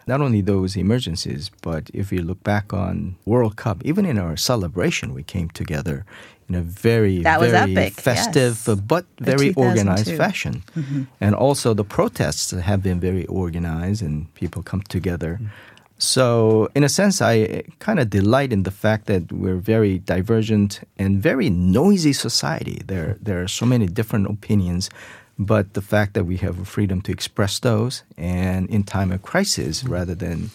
not 0.08 0.22
only 0.22 0.42
those 0.42 0.76
emergencies, 0.76 1.52
but 1.62 1.90
if 1.94 2.12
you 2.12 2.22
look 2.22 2.44
back 2.44 2.74
on 2.74 3.16
World 3.26 3.56
Cup, 3.56 3.82
even 3.86 4.06
in 4.06 4.18
our 4.18 4.36
celebration, 4.36 5.14
we 5.14 5.24
came 5.24 5.50
together 5.50 6.06
in 6.50 6.56
a 6.56 6.62
very 6.62 7.22
very 7.22 7.52
epic, 7.54 7.94
festive 7.94 8.64
yes. 8.68 8.80
but 8.82 9.06
very 9.20 9.54
organized 9.54 10.14
fashion. 10.18 10.64
Mm-hmm. 10.76 11.04
And 11.22 11.34
also 11.36 11.74
the 11.74 11.86
protests 11.86 12.52
have 12.52 12.82
been 12.84 13.00
very 13.00 13.26
organized 13.28 14.02
and 14.02 14.34
people 14.34 14.62
come 14.64 14.82
together. 14.82 15.36
Mm-hmm. 15.36 15.71
So, 16.02 16.68
in 16.74 16.84
a 16.84 16.90
sense, 16.90 17.22
I 17.22 17.62
kind 17.78 18.00
of 18.00 18.10
delight 18.10 18.52
in 18.52 18.64
the 18.64 18.72
fact 18.72 19.06
that 19.06 19.32
we're 19.32 19.62
very 19.62 20.00
divergent 20.00 20.82
and 20.98 21.22
very 21.22 21.52
noisy 21.52 22.12
society. 22.12 22.82
There, 22.88 23.18
there 23.22 23.40
are 23.44 23.48
so 23.48 23.68
many 23.68 23.86
different 23.86 24.28
opinions, 24.28 24.90
but 25.38 25.76
the 25.76 25.82
fact 25.82 26.16
that 26.16 26.24
we 26.24 26.38
have 26.38 26.60
a 26.60 26.66
freedom 26.66 27.02
to 27.04 27.12
express 27.12 27.60
those, 27.60 28.02
and 28.18 28.68
in 28.72 28.84
time 28.84 29.12
of 29.12 29.22
crisis, 29.22 29.84
mm-hmm. 29.84 29.94
rather 29.94 30.16
than 30.16 30.50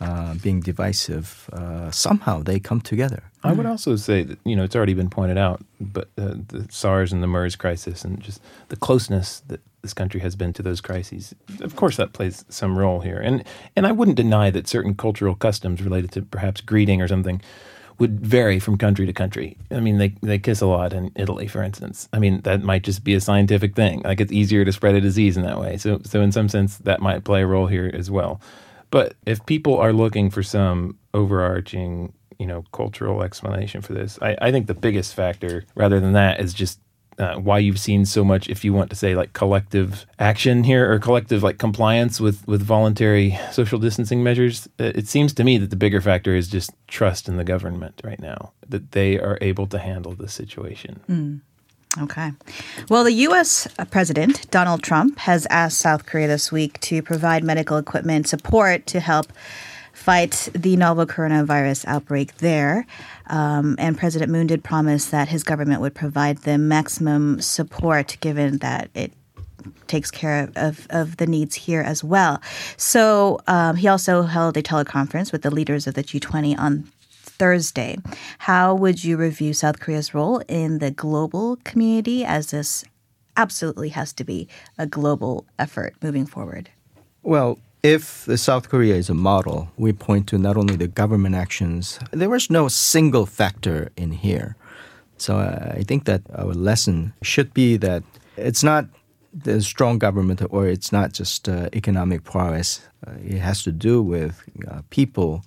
uh, 0.00 0.34
being 0.42 0.58
divisive, 0.58 1.48
uh, 1.52 1.92
somehow 1.92 2.42
they 2.42 2.58
come 2.58 2.80
together. 2.80 3.22
I 3.44 3.52
would 3.52 3.66
also 3.66 3.94
say 3.94 4.24
that 4.24 4.38
you 4.44 4.56
know 4.56 4.64
it's 4.64 4.74
already 4.74 4.94
been 4.94 5.10
pointed 5.10 5.38
out, 5.38 5.64
but 5.80 6.08
uh, 6.18 6.34
the 6.48 6.66
SARS 6.68 7.12
and 7.12 7.22
the 7.22 7.28
MERS 7.28 7.54
crisis, 7.54 8.04
and 8.04 8.20
just 8.20 8.42
the 8.70 8.76
closeness 8.76 9.40
that 9.46 9.60
this 9.82 9.94
country 9.94 10.20
has 10.20 10.36
been 10.36 10.52
to 10.54 10.62
those 10.62 10.80
crises. 10.80 11.34
Of 11.60 11.76
course, 11.76 11.96
that 11.96 12.12
plays 12.12 12.44
some 12.48 12.78
role 12.78 13.00
here, 13.00 13.18
and 13.18 13.44
and 13.76 13.86
I 13.86 13.92
wouldn't 13.92 14.16
deny 14.16 14.50
that 14.50 14.68
certain 14.68 14.94
cultural 14.94 15.34
customs 15.34 15.82
related 15.82 16.12
to 16.12 16.22
perhaps 16.22 16.60
greeting 16.60 17.00
or 17.00 17.08
something 17.08 17.40
would 18.00 18.18
vary 18.18 18.58
from 18.58 18.78
country 18.78 19.04
to 19.04 19.12
country. 19.12 19.56
I 19.70 19.78
mean, 19.78 19.98
they 19.98 20.14
they 20.22 20.38
kiss 20.38 20.60
a 20.62 20.66
lot 20.66 20.92
in 20.92 21.12
Italy, 21.14 21.46
for 21.46 21.62
instance. 21.62 22.08
I 22.12 22.18
mean, 22.18 22.40
that 22.42 22.62
might 22.62 22.82
just 22.82 23.04
be 23.04 23.14
a 23.14 23.20
scientific 23.20 23.76
thing. 23.76 24.00
Like 24.02 24.20
it's 24.20 24.32
easier 24.32 24.64
to 24.64 24.72
spread 24.72 24.94
a 24.94 25.00
disease 25.00 25.36
in 25.36 25.42
that 25.44 25.60
way. 25.60 25.76
So 25.76 26.00
so 26.04 26.22
in 26.22 26.32
some 26.32 26.48
sense, 26.48 26.78
that 26.78 27.00
might 27.00 27.24
play 27.24 27.42
a 27.42 27.46
role 27.46 27.66
here 27.66 27.90
as 27.92 28.10
well. 28.10 28.40
But 28.90 29.14
if 29.26 29.44
people 29.46 29.76
are 29.76 29.92
looking 29.92 30.30
for 30.30 30.42
some 30.42 30.98
overarching 31.14 32.12
you 32.38 32.46
know 32.46 32.64
cultural 32.72 33.22
explanation 33.22 33.82
for 33.82 33.92
this, 33.92 34.18
I, 34.22 34.36
I 34.40 34.50
think 34.50 34.66
the 34.66 34.74
biggest 34.74 35.14
factor, 35.14 35.64
rather 35.74 36.00
than 36.00 36.14
that, 36.14 36.40
is 36.40 36.54
just 36.54 36.80
uh, 37.20 37.36
why 37.36 37.58
you've 37.58 37.78
seen 37.78 38.06
so 38.06 38.24
much, 38.24 38.48
if 38.48 38.64
you 38.64 38.72
want 38.72 38.88
to 38.88 38.96
say 38.96 39.14
like 39.14 39.34
collective 39.34 40.06
action 40.18 40.64
here 40.64 40.90
or 40.90 40.98
collective 40.98 41.42
like 41.42 41.58
compliance 41.58 42.18
with 42.18 42.46
with 42.48 42.62
voluntary 42.62 43.38
social 43.52 43.78
distancing 43.78 44.22
measures. 44.22 44.66
Uh, 44.80 44.92
it 44.94 45.06
seems 45.06 45.34
to 45.34 45.44
me 45.44 45.58
that 45.58 45.68
the 45.68 45.76
bigger 45.76 46.00
factor 46.00 46.34
is 46.34 46.48
just 46.48 46.72
trust 46.88 47.28
in 47.28 47.36
the 47.36 47.44
government 47.44 48.00
right 48.02 48.20
now 48.20 48.52
that 48.66 48.92
they 48.92 49.18
are 49.18 49.36
able 49.42 49.66
to 49.66 49.78
handle 49.78 50.14
the 50.14 50.28
situation. 50.28 51.00
Mm. 51.08 51.40
Okay. 52.02 52.30
Well, 52.88 53.02
the 53.02 53.12
U.S. 53.12 53.66
President, 53.90 54.48
Donald 54.50 54.82
Trump, 54.82 55.18
has 55.18 55.46
asked 55.50 55.78
South 55.78 56.06
Korea 56.06 56.28
this 56.28 56.52
week 56.52 56.78
to 56.80 57.02
provide 57.02 57.42
medical 57.42 57.76
equipment 57.76 58.28
support 58.28 58.86
to 58.86 59.00
help 59.00 59.32
fight 59.92 60.48
the 60.54 60.76
novel 60.76 61.06
coronavirus 61.06 61.84
outbreak 61.86 62.36
there. 62.38 62.86
Um, 63.26 63.76
and 63.78 63.96
President 63.96 64.30
Moon 64.30 64.46
did 64.46 64.64
promise 64.64 65.06
that 65.06 65.28
his 65.28 65.42
government 65.42 65.80
would 65.80 65.94
provide 65.94 66.38
them 66.38 66.68
maximum 66.68 67.40
support 67.40 68.16
given 68.20 68.58
that 68.58 68.90
it 68.94 69.12
takes 69.86 70.10
care 70.10 70.50
of, 70.56 70.86
of 70.90 71.16
the 71.18 71.26
needs 71.26 71.54
here 71.54 71.80
as 71.80 72.02
well. 72.02 72.40
So 72.76 73.40
um, 73.46 73.76
he 73.76 73.88
also 73.88 74.22
held 74.22 74.56
a 74.56 74.62
teleconference 74.62 75.32
with 75.32 75.42
the 75.42 75.50
leaders 75.50 75.86
of 75.86 75.94
the 75.94 76.02
G20 76.02 76.58
on 76.58 76.90
Thursday. 77.40 77.98
How 78.38 78.74
would 78.74 79.02
you 79.02 79.16
review 79.16 79.52
South 79.52 79.80
Korea's 79.80 80.14
role 80.14 80.42
in 80.48 80.78
the 80.78 80.90
global 80.90 81.56
community 81.64 82.24
as 82.24 82.50
this 82.50 82.84
absolutely 83.36 83.88
has 83.90 84.12
to 84.12 84.24
be 84.24 84.48
a 84.76 84.86
global 84.86 85.46
effort 85.58 85.94
moving 86.02 86.26
forward? 86.26 86.70
Well, 87.22 87.58
if 87.82 88.28
South 88.36 88.68
Korea 88.68 88.96
is 88.96 89.08
a 89.08 89.14
model, 89.14 89.68
we 89.76 89.92
point 89.92 90.26
to 90.28 90.38
not 90.38 90.56
only 90.56 90.76
the 90.76 90.88
government 90.88 91.34
actions, 91.34 91.98
there 92.10 92.28
was 92.28 92.50
no 92.50 92.68
single 92.68 93.26
factor 93.26 93.90
in 93.96 94.12
here. 94.12 94.56
So 95.16 95.36
uh, 95.36 95.74
I 95.76 95.82
think 95.82 96.04
that 96.04 96.22
our 96.34 96.54
lesson 96.54 97.12
should 97.22 97.52
be 97.54 97.76
that 97.78 98.02
it's 98.36 98.62
not 98.62 98.86
the 99.32 99.60
strong 99.60 99.98
government 99.98 100.42
or 100.50 100.66
it's 100.66 100.92
not 100.92 101.12
just 101.12 101.48
uh, 101.48 101.68
economic 101.72 102.24
prowess. 102.24 102.80
Uh, 103.06 103.12
it 103.22 103.38
has 103.38 103.62
to 103.64 103.72
do 103.72 104.02
with 104.02 104.42
uh, 104.68 104.82
people 104.90 105.44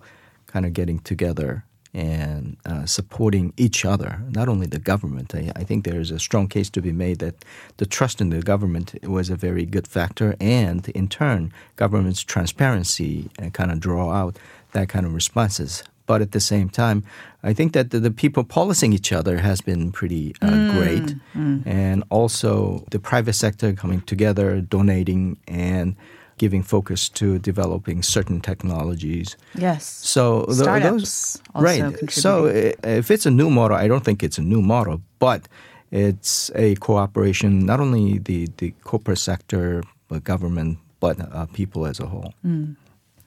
kind 0.47 0.65
of 0.65 0.73
getting 0.73 0.99
together 0.99 1.65
and 1.93 2.57
uh, 2.65 2.85
supporting 2.85 3.53
each 3.55 3.85
other, 3.85 4.19
not 4.29 4.49
only 4.49 4.65
the 4.65 4.79
government. 4.79 5.35
I, 5.35 5.51
I, 5.55 5.63
think 5.63 5.85
there 5.85 5.99
is 5.99 6.09
a 6.09 6.17
strong 6.17 6.47
case 6.47 6.69
to 6.71 6.81
be 6.81 6.91
made 6.91 7.19
that 7.19 7.45
the 7.77 7.85
trust 7.85 8.19
in 8.19 8.31
the 8.31 8.41
government 8.41 8.95
was 9.03 9.29
a 9.29 9.35
very 9.35 9.65
good 9.65 9.87
factor, 9.87 10.35
and 10.39 10.89
in 10.89 11.07
turn, 11.07 11.53
government's 11.75 12.23
transparency 12.23 13.29
uh, 13.39 13.49
kind 13.49 13.71
of 13.71 13.79
draw 13.79 14.11
out 14.11 14.39
that 14.71 14.89
kind 14.89 15.05
of 15.05 15.13
responses. 15.13 15.83
But 16.05 16.21
at 16.21 16.31
the 16.31 16.39
same 16.39 16.67
time, 16.69 17.03
I 17.43 17.53
think 17.53 17.73
that 17.73 17.91
the, 17.91 17.99
the 17.99 18.11
people 18.11 18.43
policing 18.43 18.91
each 18.91 19.13
other 19.13 19.37
has 19.37 19.61
been 19.61 19.91
pretty 19.91 20.35
uh, 20.41 20.49
mm, 20.49 20.71
great, 20.73 21.15
mm. 21.33 21.65
and 21.65 22.03
also 22.09 22.83
the 22.89 22.99
private 22.99 23.33
sector 23.33 23.71
coming 23.73 24.01
together, 24.01 24.59
donating, 24.59 25.37
and 25.47 25.95
giving 26.37 26.63
focus 26.63 27.09
to 27.09 27.39
developing 27.39 28.03
certain 28.03 28.41
technologies. 28.41 29.37
Yes. 29.55 29.85
So 29.85 30.45
the, 30.45 30.79
those 30.79 31.41
right. 31.55 32.11
So 32.11 32.45
if 32.47 33.11
it's 33.11 33.25
a 33.25 33.31
new 33.31 33.49
model, 33.49 33.77
I 33.77 33.87
don't 33.87 34.03
think 34.03 34.23
it's 34.23 34.37
a 34.37 34.41
new 34.41 34.61
model, 34.61 35.01
but 35.19 35.47
it's 35.91 36.51
a 36.55 36.75
cooperation 36.75 37.65
not 37.65 37.79
only 37.79 38.17
the 38.17 38.49
the 38.57 38.71
corporate 38.83 39.19
sector, 39.19 39.83
but 40.07 40.23
government, 40.23 40.79
but 40.99 41.19
uh, 41.19 41.45
people 41.53 41.85
as 41.85 41.99
a 41.99 42.07
whole. 42.07 42.33
Mm. 42.45 42.75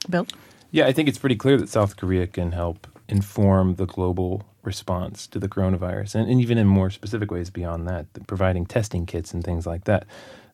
Bill. 0.09 0.27
Yeah, 0.71 0.85
I 0.85 0.91
think 0.91 1.07
it's 1.07 1.17
pretty 1.17 1.37
clear 1.37 1.57
that 1.57 1.69
South 1.69 1.95
Korea 1.95 2.27
can 2.27 2.51
help 2.51 2.87
inform 3.07 3.75
the 3.75 3.85
global 3.85 4.43
response 4.63 5.25
to 5.27 5.39
the 5.39 5.47
coronavirus, 5.47 6.15
and, 6.15 6.29
and 6.29 6.41
even 6.41 6.57
in 6.57 6.67
more 6.67 6.89
specific 6.89 7.31
ways 7.31 7.49
beyond 7.49 7.87
that, 7.87 8.05
providing 8.27 8.65
testing 8.65 9.05
kits 9.05 9.33
and 9.33 9.43
things 9.45 9.65
like 9.65 9.85
that 9.85 10.05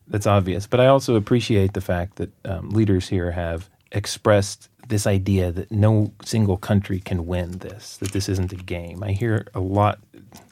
that's 0.08 0.26
obvious. 0.26 0.66
But 0.66 0.80
I 0.80 0.86
also 0.86 1.16
appreciate 1.16 1.72
the 1.74 1.80
fact 1.80 2.16
that 2.16 2.30
um, 2.44 2.70
leaders 2.70 3.08
here 3.08 3.30
have 3.32 3.70
expressed 3.92 4.68
this 4.88 5.06
idea 5.06 5.50
that 5.52 5.70
no 5.70 6.12
single 6.24 6.56
country 6.56 7.00
can 7.00 7.26
win 7.26 7.58
this, 7.58 7.96
that 7.98 8.12
this 8.12 8.28
isn't 8.28 8.52
a 8.52 8.56
game. 8.56 9.02
I 9.02 9.12
hear 9.12 9.46
a 9.54 9.60
lot, 9.60 9.98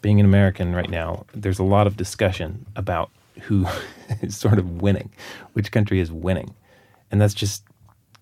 being 0.00 0.20
an 0.20 0.26
American 0.26 0.74
right 0.74 0.88
now, 0.88 1.26
there's 1.34 1.58
a 1.58 1.64
lot 1.64 1.86
of 1.86 1.96
discussion 1.96 2.64
about 2.76 3.10
who 3.42 3.66
is 4.22 4.36
sort 4.36 4.58
of 4.58 4.80
winning, 4.80 5.10
which 5.52 5.72
country 5.72 6.00
is 6.00 6.10
winning. 6.10 6.54
And 7.10 7.20
that's 7.20 7.34
just 7.34 7.64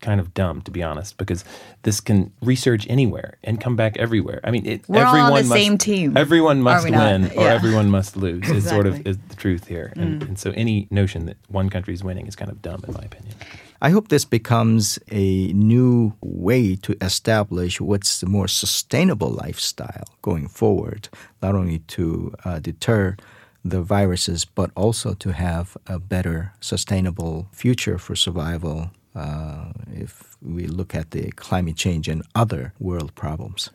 kind 0.00 0.20
of 0.20 0.32
dumb, 0.34 0.62
to 0.62 0.70
be 0.70 0.82
honest, 0.82 1.16
because 1.18 1.44
this 1.82 2.00
can 2.00 2.32
research 2.42 2.86
anywhere 2.88 3.36
and 3.44 3.60
come 3.60 3.76
back 3.76 3.96
everywhere. 3.98 4.40
I 4.44 4.50
mean, 4.50 4.66
it, 4.66 4.88
We're 4.88 5.04
all 5.04 5.14
on 5.14 5.18
everyone 5.18 5.42
the 5.42 5.48
must, 5.48 5.60
same 5.62 5.78
team. 5.78 6.16
Everyone 6.16 6.62
must 6.62 6.84
we 6.84 6.90
not? 6.90 7.10
win 7.20 7.30
or 7.36 7.48
everyone 7.48 7.90
must 7.90 8.16
lose. 8.16 8.48
Is 8.56 8.68
sort 8.68 8.86
of 8.86 8.94
Mm. 8.96 9.06
is 9.08 9.18
the 9.28 9.36
truth 9.36 9.66
here, 9.68 9.92
and, 9.96 10.22
and 10.22 10.38
so 10.38 10.50
any 10.56 10.88
notion 10.90 11.26
that 11.26 11.36
one 11.48 11.68
country 11.70 11.94
is 11.94 12.02
winning 12.02 12.26
is 12.26 12.34
kind 12.36 12.50
of 12.50 12.60
dumb, 12.62 12.82
in 12.88 12.94
my 12.94 13.02
opinion. 13.04 13.34
I 13.82 13.90
hope 13.90 14.08
this 14.08 14.26
becomes 14.26 14.98
a 15.10 15.52
new 15.54 16.12
way 16.20 16.76
to 16.76 16.94
establish 17.00 17.80
what's 17.80 18.20
the 18.20 18.26
more 18.26 18.46
sustainable 18.48 19.30
lifestyle 19.30 20.04
going 20.22 20.48
forward, 20.48 21.08
not 21.42 21.54
only 21.54 21.78
to 21.96 22.34
uh, 22.44 22.58
deter 22.58 23.16
the 23.64 23.80
viruses, 23.82 24.44
but 24.44 24.70
also 24.76 25.14
to 25.14 25.32
have 25.32 25.76
a 25.86 25.98
better 25.98 26.52
sustainable 26.60 27.48
future 27.52 27.96
for 27.98 28.14
survival 28.16 28.90
uh, 29.14 29.72
if 29.92 30.36
we 30.42 30.66
look 30.66 30.94
at 30.94 31.10
the 31.10 31.30
climate 31.32 31.76
change 31.76 32.08
and 32.08 32.22
other 32.34 32.72
world 32.78 33.14
problems. 33.14 33.70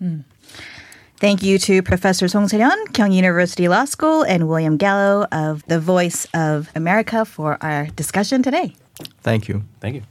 Thank 1.17 1.43
you 1.43 1.58
to 1.60 1.82
Professor 1.82 2.28
Song 2.28 2.48
Se-ryun, 2.48 2.93
Kyung 2.93 3.13
University 3.13 3.67
Law 3.69 3.86
School, 3.86 4.24
and 4.24 4.50
William 4.50 4.76
Gallo 4.76 5.26
of 5.32 5.63
the 5.67 5.80
Voice 5.80 6.28
of 6.34 6.69
America 6.76 7.24
for 7.24 7.58
our 7.62 7.88
discussion 7.95 8.43
today. 8.43 8.76
Thank 9.21 9.48
you. 9.48 9.63
Thank 9.80 9.95
you. 9.95 10.02